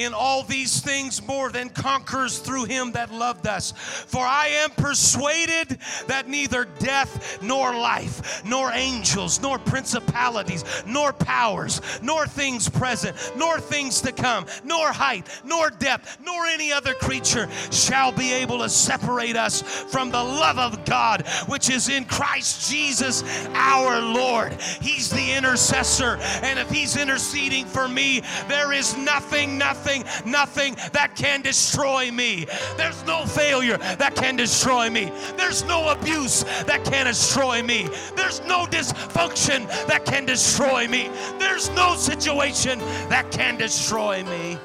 in 0.00 0.14
all 0.14 0.42
these 0.42 0.80
things 0.80 1.22
more 1.26 1.50
than 1.50 1.68
conquerors 1.68 2.38
through 2.38 2.64
him 2.64 2.90
that 2.92 3.12
loved 3.12 3.46
us. 3.46 3.72
For 3.72 4.24
I 4.24 4.46
am 4.46 4.70
persuaded 4.70 5.78
that 6.06 6.26
neither 6.26 6.64
death 6.78 7.42
nor 7.42 7.74
life, 7.74 8.42
nor 8.44 8.72
angels, 8.72 9.42
nor 9.42 9.58
principalities, 9.58 10.64
nor 10.86 11.12
powers, 11.12 11.82
nor 12.00 12.26
things 12.26 12.66
present, 12.66 13.14
nor 13.36 13.60
things 13.60 14.00
to 14.00 14.10
come, 14.10 14.46
nor 14.64 14.90
height, 14.90 15.28
nor 15.44 15.68
depth, 15.68 16.18
nor 16.24 16.46
any 16.46 16.72
other 16.72 16.94
creature 16.94 17.46
shall 17.70 18.10
be 18.10 18.32
able 18.32 18.60
to 18.60 18.70
separate 18.70 19.36
us 19.36 19.60
from 19.60 20.10
the 20.10 20.22
love 20.22 20.58
of 20.58 20.82
God 20.86 21.26
which 21.46 21.68
is 21.68 21.90
in 21.90 22.06
Christ 22.06 22.70
Jesus 22.70 23.22
our 23.54 24.00
Lord. 24.00 24.54
He's 24.80 25.10
the 25.10 25.32
intercessor, 25.32 26.16
and 26.42 26.58
if 26.58 26.70
He's 26.70 26.96
interceding 26.96 27.66
for 27.66 27.86
me, 27.86 28.22
there 28.48 28.72
is 28.72 28.96
nothing, 28.96 29.58
nothing 29.58 29.89
nothing, 29.98 30.30
nothing 30.30 30.74
that 30.92 31.14
can 31.16 31.42
destroy 31.42 32.10
me. 32.10 32.46
There's 32.76 33.04
no 33.04 33.24
failure 33.26 33.78
that 33.98 34.14
can 34.14 34.36
destroy 34.36 34.90
me. 34.90 35.12
There's 35.36 35.64
no 35.64 35.88
abuse 35.90 36.44
that 36.64 36.84
can 36.84 37.06
destroy 37.06 37.62
me. 37.62 37.88
There's 38.16 38.40
no 38.46 38.66
dysfunction 38.66 39.66
that 39.86 40.04
can 40.04 40.26
destroy 40.26 40.88
me. 40.88 41.10
There's 41.38 41.70
no 41.70 41.94
situation 41.96 42.78
that 43.08 43.30
can 43.30 43.56
destroy 43.56 44.24
me. 44.24 44.58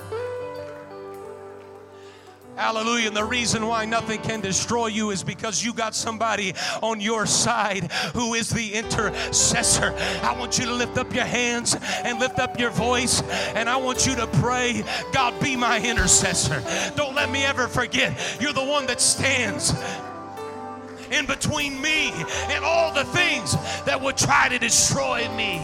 Hallelujah. 2.56 3.08
And 3.08 3.18
the 3.18 3.26
reason 3.26 3.68
why 3.68 3.86
nothing 3.86 4.22
can 4.22 4.39
destroy 4.39 4.88
you 4.88 5.12
is 5.12 5.24
because 5.24 5.63
you 5.63 5.74
got 5.74 5.94
somebody 5.94 6.54
on 6.82 7.02
your 7.02 7.26
side 7.26 7.91
who 8.13 8.34
is 8.34 8.50
the 8.50 8.74
intercessor. 8.74 9.94
I 10.24 10.36
want 10.39 10.58
you 10.58 10.65
to 10.65 10.74
lift 10.74 10.98
up 10.98 11.13
your 11.13 11.26
hands 11.26 11.76
and 12.04 12.20
lift 12.20 12.39
up 12.39 12.58
your 12.58 12.70
voice, 12.70 13.22
and 13.56 13.70
I 13.70 13.76
want 13.76 14.08
you 14.08 14.15
to 14.15 14.28
pray, 14.28 14.84
God, 15.12 15.38
be 15.41 15.56
my 15.56 15.82
intercessor. 15.82 16.63
Don't 16.96 17.13
let 17.13 17.30
me 17.30 17.44
ever 17.44 17.68
forget, 17.68 18.38
you're 18.39 18.54
the 18.54 18.63
one 18.63 18.86
that 18.88 19.02
stands 19.02 19.74
in 21.12 21.26
between 21.26 21.82
me 21.82 22.12
and 22.50 22.63
all 22.63 22.94
the 22.94 23.04
things 23.06 23.54
that 23.86 24.00
would 24.02 24.18
try 24.18 24.50
to 24.50 24.58
destroy 24.58 25.28
me. 25.36 25.62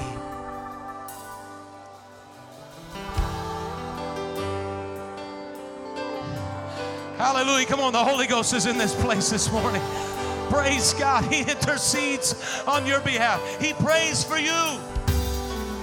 Hallelujah. 7.22 7.68
Come 7.68 7.82
on, 7.82 7.94
the 7.94 8.04
Holy 8.04 8.26
Ghost 8.26 8.52
is 8.52 8.66
in 8.66 8.80
this 8.80 8.96
place 8.96 9.30
this 9.30 9.52
morning. 9.52 9.80
Praise 10.50 10.96
God. 10.96 11.24
He 11.32 11.42
intercedes 11.42 12.34
on 12.66 12.88
your 12.88 13.00
behalf, 13.02 13.40
He 13.62 13.74
prays 13.74 14.24
for 14.24 14.40
you. 14.40 14.50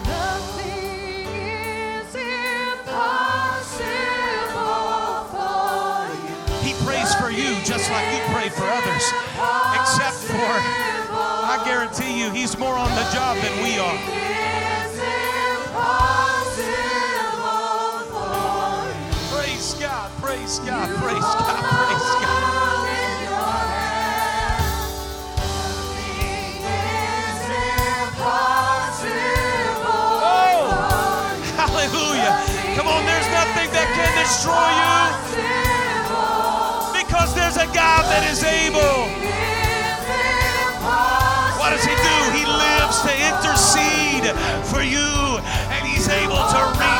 Nothing 0.02 1.28
is 1.30 2.12
impossible 2.12 2.90
for 5.30 6.10
you. 6.26 6.34
He 6.66 6.74
prays 6.84 7.14
for 7.14 7.30
you 7.30 7.54
just 7.62 7.88
like 7.88 8.12
you 8.12 8.20
pray 8.34 8.48
for 8.48 8.64
others. 8.64 9.12
Except 9.78 10.16
for, 10.26 10.34
I 10.34 11.62
guarantee 11.64 12.18
you, 12.20 12.32
he's 12.32 12.58
more 12.58 12.74
on 12.74 12.90
the 12.96 13.08
job 13.12 13.36
than 13.36 13.62
we 13.62 13.78
are. 13.78 14.28
Praise 19.88 19.96
God, 19.96 20.12
praise 20.20 20.60
God, 20.60 20.90
praise 21.00 21.00
God, 21.00 21.64
praise 21.64 22.04
God. 22.20 22.58
Oh, 30.20 30.68
hallelujah. 31.56 32.36
Come 32.76 32.84
on, 32.86 33.00
there's 33.08 33.24
nothing 33.32 33.72
that 33.72 33.88
can 33.96 34.12
destroy 34.20 34.68
you 34.76 35.08
because 37.00 37.32
there's 37.32 37.56
a 37.56 37.64
God 37.72 38.04
that 38.12 38.28
is 38.28 38.44
able. 38.44 39.08
What 41.56 41.72
does 41.72 41.88
he 41.88 41.96
do? 41.96 42.16
He 42.36 42.44
lives 42.44 43.00
to 43.08 43.12
intercede 43.16 44.36
for 44.68 44.84
you, 44.84 45.40
and 45.72 45.80
he's 45.88 46.12
able 46.12 46.44
to 46.44 46.60
reach 46.76 46.97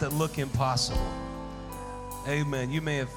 that 0.00 0.12
look 0.12 0.38
impossible. 0.38 1.00
Amen. 2.26 2.70
You 2.70 2.80
may 2.80 2.96
have 2.96 3.10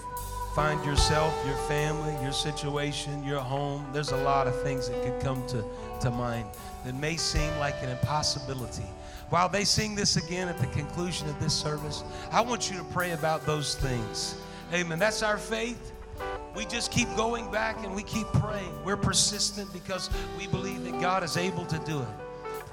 find 0.53 0.85
yourself, 0.85 1.33
your 1.47 1.57
family, 1.67 2.13
your 2.21 2.31
situation, 2.31 3.23
your 3.23 3.39
home. 3.39 3.83
There's 3.91 4.11
a 4.11 4.17
lot 4.17 4.45
of 4.45 4.61
things 4.61 4.87
that 4.87 5.03
could 5.03 5.19
come 5.19 5.45
to, 5.47 5.65
to 6.01 6.11
mind 6.11 6.45
that 6.85 6.93
may 6.95 7.17
seem 7.17 7.49
like 7.57 7.75
an 7.81 7.89
impossibility. 7.89 8.85
While 9.29 9.49
they 9.49 9.63
sing 9.63 9.95
this 9.95 10.15
again 10.15 10.47
at 10.47 10.59
the 10.59 10.67
conclusion 10.67 11.27
of 11.27 11.39
this 11.39 11.55
service, 11.55 12.03
I 12.31 12.41
want 12.41 12.69
you 12.69 12.77
to 12.77 12.83
pray 12.85 13.11
about 13.11 13.47
those 13.47 13.73
things. 13.73 14.35
Amen. 14.71 14.99
That's 14.99 15.23
our 15.23 15.37
faith. 15.37 15.91
We 16.55 16.65
just 16.65 16.91
keep 16.91 17.07
going 17.15 17.49
back 17.51 17.83
and 17.83 17.95
we 17.95 18.03
keep 18.03 18.27
praying. 18.27 18.71
We're 18.85 18.95
persistent 18.95 19.73
because 19.73 20.11
we 20.37 20.45
believe 20.45 20.83
that 20.83 21.01
God 21.01 21.23
is 21.23 21.35
able 21.35 21.65
to 21.65 21.79
do 21.79 21.99
it. 21.99 22.07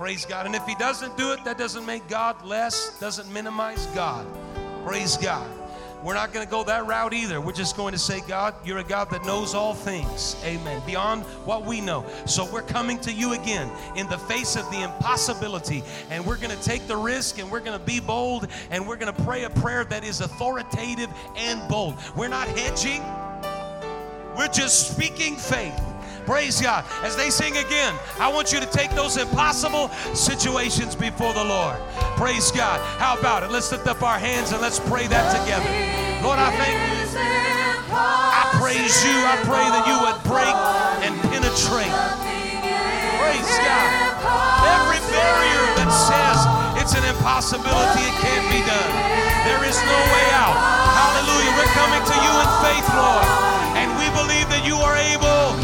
Praise 0.01 0.25
God. 0.25 0.47
And 0.47 0.55
if 0.55 0.65
He 0.65 0.75
doesn't 0.77 1.19
do 1.19 1.33
it, 1.33 1.45
that 1.45 1.59
doesn't 1.59 1.85
make 1.85 2.09
God 2.09 2.43
less, 2.43 2.99
doesn't 3.01 3.31
minimize 3.31 3.85
God. 3.89 4.27
Praise 4.83 5.19
God. 5.19 5.47
We're 6.03 6.15
not 6.15 6.33
going 6.33 6.43
to 6.43 6.51
go 6.51 6.65
that 6.65 6.87
route 6.87 7.13
either. 7.13 7.39
We're 7.39 7.53
just 7.53 7.77
going 7.77 7.93
to 7.93 7.99
say, 7.99 8.23
God, 8.27 8.55
you're 8.65 8.79
a 8.79 8.83
God 8.83 9.11
that 9.11 9.27
knows 9.27 9.55
all 9.55 9.75
things. 9.75 10.37
Amen. 10.43 10.81
Beyond 10.87 11.25
what 11.45 11.67
we 11.67 11.83
know. 11.83 12.07
So 12.25 12.51
we're 12.51 12.63
coming 12.63 12.99
to 13.01 13.13
you 13.13 13.35
again 13.35 13.71
in 13.95 14.09
the 14.09 14.17
face 14.17 14.57
of 14.57 14.65
the 14.71 14.81
impossibility. 14.81 15.83
And 16.09 16.25
we're 16.25 16.39
going 16.39 16.57
to 16.57 16.65
take 16.65 16.87
the 16.87 16.97
risk 16.97 17.39
and 17.39 17.51
we're 17.51 17.61
going 17.61 17.79
to 17.79 17.85
be 17.85 18.01
bold 18.01 18.49
and 18.71 18.89
we're 18.89 18.97
going 18.97 19.15
to 19.15 19.23
pray 19.25 19.45
a 19.45 19.51
prayer 19.51 19.85
that 19.85 20.03
is 20.03 20.23
authoritative 20.23 21.11
and 21.37 21.69
bold. 21.69 21.99
We're 22.17 22.29
not 22.29 22.49
hedging, 22.49 23.03
we're 24.35 24.49
just 24.49 24.95
speaking 24.95 25.37
faith. 25.37 25.79
Praise 26.31 26.63
God. 26.63 26.87
As 27.03 27.19
they 27.19 27.27
sing 27.27 27.59
again, 27.59 27.91
I 28.23 28.31
want 28.31 28.55
you 28.55 28.63
to 28.63 28.71
take 28.71 28.95
those 28.95 29.19
impossible 29.19 29.91
situations 30.15 30.95
before 30.95 31.35
the 31.35 31.43
Lord. 31.43 31.75
Praise 32.15 32.55
God. 32.55 32.79
How 33.03 33.19
about 33.19 33.43
it? 33.43 33.51
Let's 33.51 33.75
lift 33.75 33.91
up 33.91 34.07
our 34.07 34.15
hands 34.15 34.55
and 34.55 34.63
let's 34.63 34.79
pray 34.79 35.11
that 35.11 35.27
together. 35.35 35.67
Lord, 36.23 36.39
I 36.39 36.55
thank 36.55 36.71
you. 36.71 37.03
I 37.91 38.47
praise 38.63 38.95
you. 39.03 39.19
I 39.27 39.43
pray 39.43 39.67
that 39.75 39.83
you 39.91 39.99
would 40.07 40.23
break 40.23 40.55
and 41.03 41.19
penetrate. 41.35 41.91
Praise 43.19 43.51
God. 43.67 43.91
Every 44.71 45.03
barrier 45.11 45.65
that 45.83 45.91
says 45.91 46.39
it's 46.79 46.95
an 46.95 47.11
impossibility, 47.11 48.07
it 48.07 48.17
can't 48.23 48.47
be 48.55 48.63
done. 48.71 48.91
There 49.51 49.67
is 49.67 49.75
no 49.83 49.99
way 50.15 50.27
out. 50.39 50.55
Hallelujah. 50.95 51.59
We're 51.59 51.75
coming 51.75 52.07
to 52.07 52.17
you 52.23 52.33
in 52.39 52.49
faith, 52.63 52.87
Lord. 52.95 53.27
And 53.83 53.91
we 53.99 54.07
believe 54.15 54.47
that 54.55 54.63
you 54.63 54.79
are 54.79 54.95
able 54.95 55.59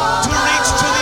to 0.00 0.30
reach 0.30 0.70
to 0.80 0.86
the 0.86 0.99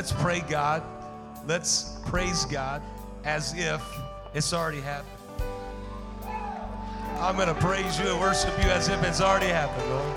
Let's 0.00 0.12
pray 0.12 0.40
God. 0.48 0.82
Let's 1.46 1.98
praise 2.06 2.46
God 2.46 2.80
as 3.24 3.52
if 3.54 3.82
it's 4.32 4.54
already 4.54 4.80
happened. 4.80 5.12
I'm 7.18 7.36
going 7.36 7.48
to 7.48 7.54
praise 7.60 8.00
you 8.00 8.08
and 8.08 8.18
worship 8.18 8.56
you 8.64 8.70
as 8.70 8.88
if 8.88 9.04
it's 9.04 9.20
already 9.20 9.48
happened, 9.48 9.90
Lord. 9.90 10.16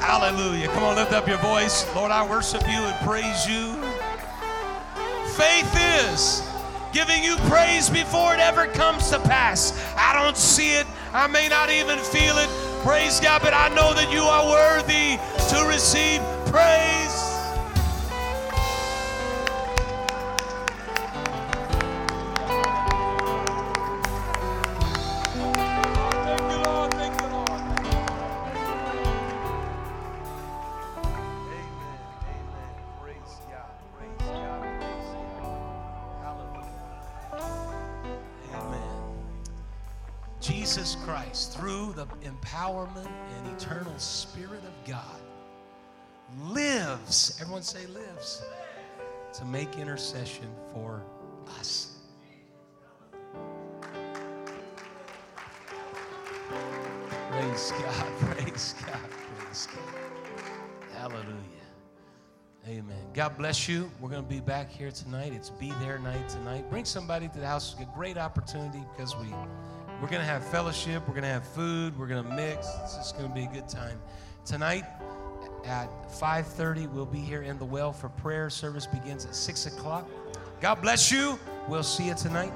Hallelujah. 0.00 0.68
Come 0.68 0.84
on, 0.84 0.94
lift 0.94 1.12
up 1.12 1.26
your 1.26 1.38
voice. 1.38 1.84
Lord, 1.96 2.12
I 2.12 2.24
worship 2.24 2.62
you 2.62 2.78
and 2.78 3.04
praise 3.04 3.44
you. 3.44 3.74
Faith 5.32 5.74
is 6.06 6.48
giving 6.92 7.24
you 7.24 7.34
praise 7.50 7.90
before 7.90 8.34
it 8.34 8.38
ever 8.38 8.68
comes 8.68 9.10
to 9.10 9.18
pass. 9.18 9.72
I 9.96 10.12
don't 10.12 10.36
see 10.36 10.74
it, 10.76 10.86
I 11.12 11.26
may 11.26 11.48
not 11.48 11.70
even 11.70 11.98
feel 11.98 12.38
it. 12.38 12.48
Praise 12.84 13.18
God, 13.18 13.42
but 13.42 13.52
I 13.52 13.68
know 13.70 13.92
that 13.94 14.12
you 14.12 14.22
are 14.22 14.48
worthy 14.48 15.18
to 15.48 15.66
receive 15.66 16.20
praise. 16.52 17.03
Empowerment 42.22 43.10
and 43.36 43.56
eternal 43.56 43.96
Spirit 43.98 44.62
of 44.64 44.88
God 44.88 45.20
lives, 46.48 47.38
everyone 47.40 47.62
say 47.62 47.86
lives, 47.86 48.42
to 49.32 49.44
make 49.44 49.78
intercession 49.78 50.48
for 50.72 51.02
us. 51.58 51.96
Praise 57.30 57.72
God, 57.78 58.06
praise 58.20 58.74
God, 58.86 59.00
praise 59.38 59.68
God. 59.74 60.98
Hallelujah. 60.98 61.54
Amen. 62.66 62.96
God 63.12 63.36
bless 63.36 63.68
you. 63.68 63.90
We're 64.00 64.08
going 64.08 64.22
to 64.22 64.28
be 64.28 64.40
back 64.40 64.70
here 64.70 64.90
tonight. 64.90 65.32
It's 65.34 65.50
Be 65.50 65.70
There 65.80 65.98
Night 65.98 66.28
tonight. 66.28 66.70
Bring 66.70 66.86
somebody 66.86 67.28
to 67.28 67.38
the 67.38 67.46
house. 67.46 67.74
It's 67.74 67.82
a 67.82 67.94
great 67.94 68.16
opportunity 68.16 68.82
because 68.96 69.14
we 69.16 69.26
we're 70.04 70.10
going 70.10 70.20
to 70.20 70.26
have 70.26 70.46
fellowship. 70.46 71.02
We're 71.08 71.14
going 71.14 71.22
to 71.22 71.30
have 71.30 71.46
food. 71.48 71.98
We're 71.98 72.06
going 72.06 72.22
to 72.22 72.30
mix. 72.30 72.68
It's 72.82 72.94
just 72.94 73.16
going 73.16 73.26
to 73.26 73.34
be 73.34 73.44
a 73.44 73.48
good 73.48 73.70
time. 73.70 73.98
Tonight 74.44 74.84
at 75.64 75.88
5.30, 76.10 76.92
we'll 76.92 77.06
be 77.06 77.20
here 77.20 77.40
in 77.40 77.58
the 77.58 77.64
well 77.64 77.90
for 77.90 78.10
prayer. 78.10 78.50
Service 78.50 78.86
begins 78.86 79.24
at 79.24 79.34
6 79.34 79.64
o'clock. 79.64 80.06
God 80.60 80.82
bless 80.82 81.10
you. 81.10 81.38
We'll 81.68 81.82
see 81.82 82.08
you 82.08 82.14
tonight. 82.14 82.52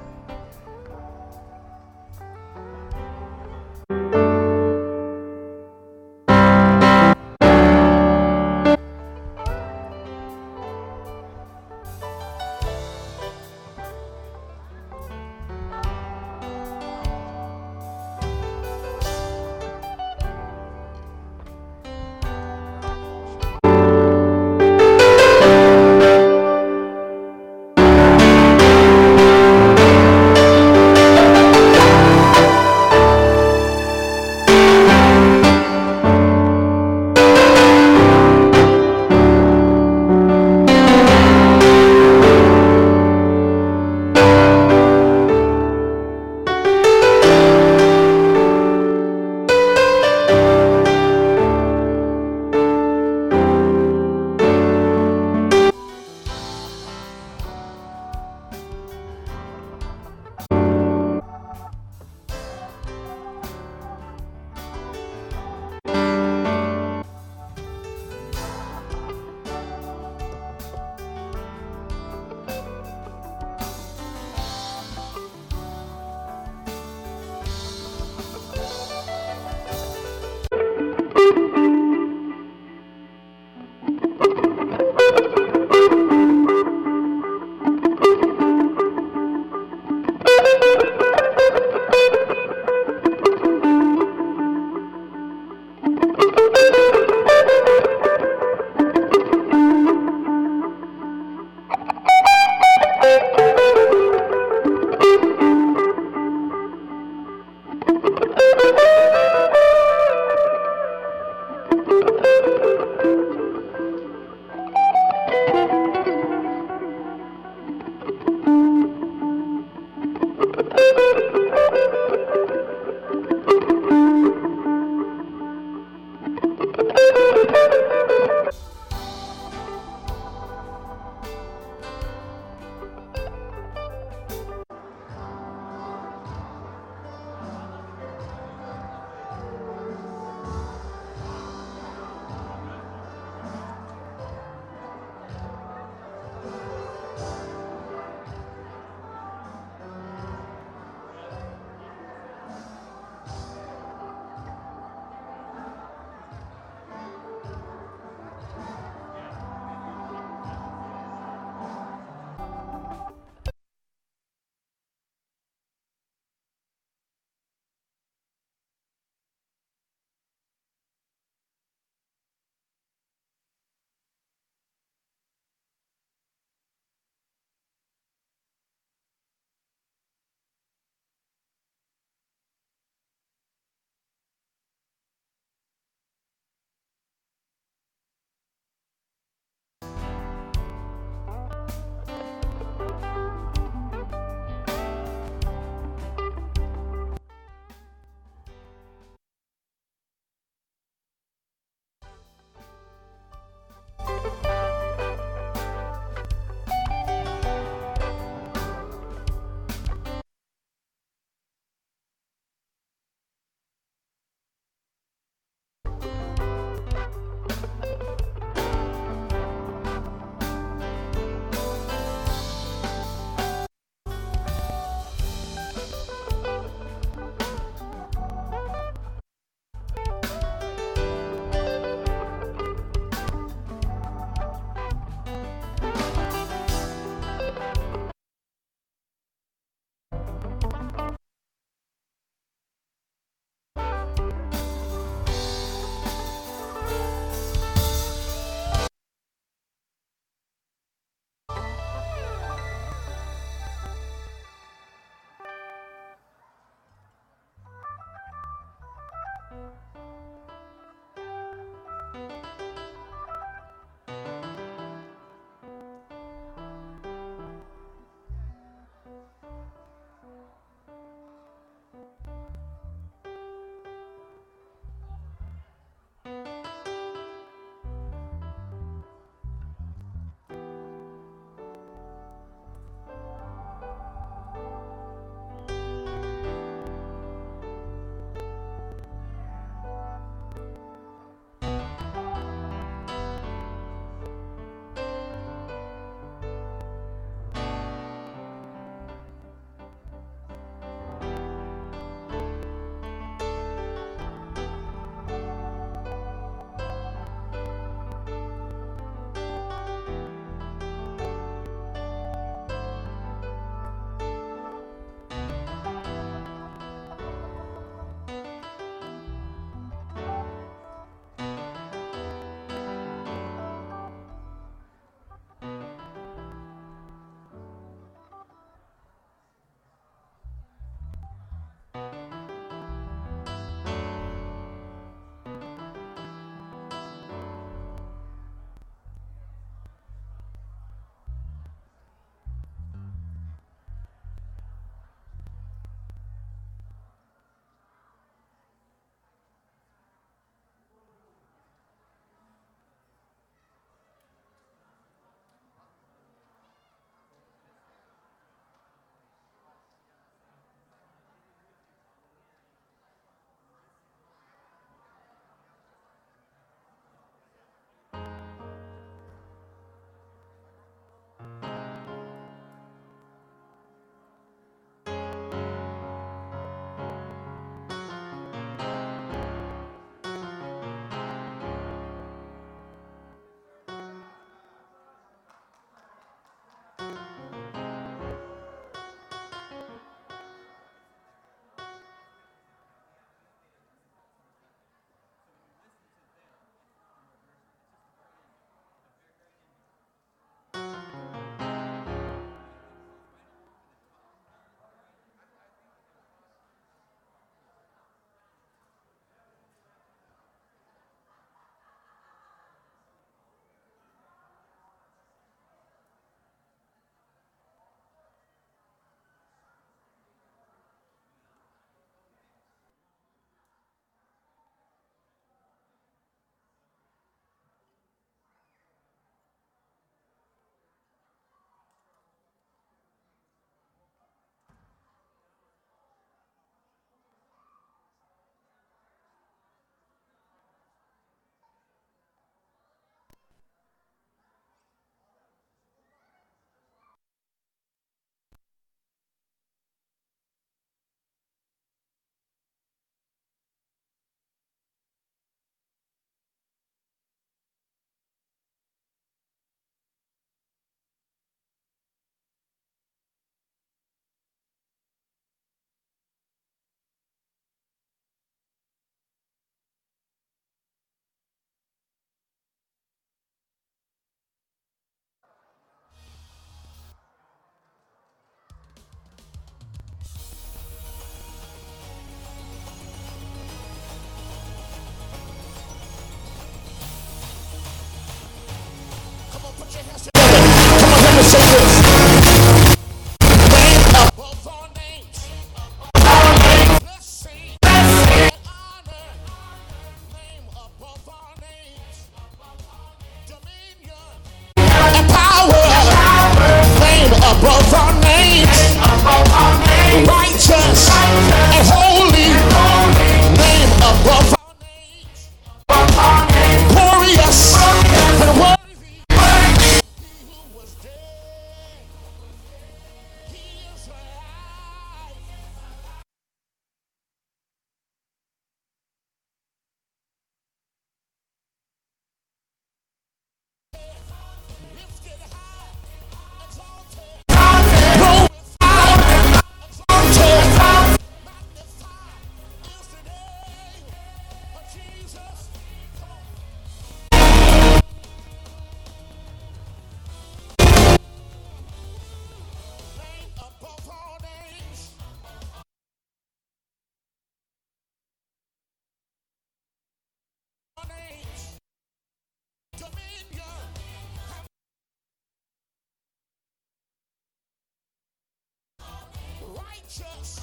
righteous 569.98 570.60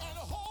and 0.00 0.18
holy. 0.18 0.47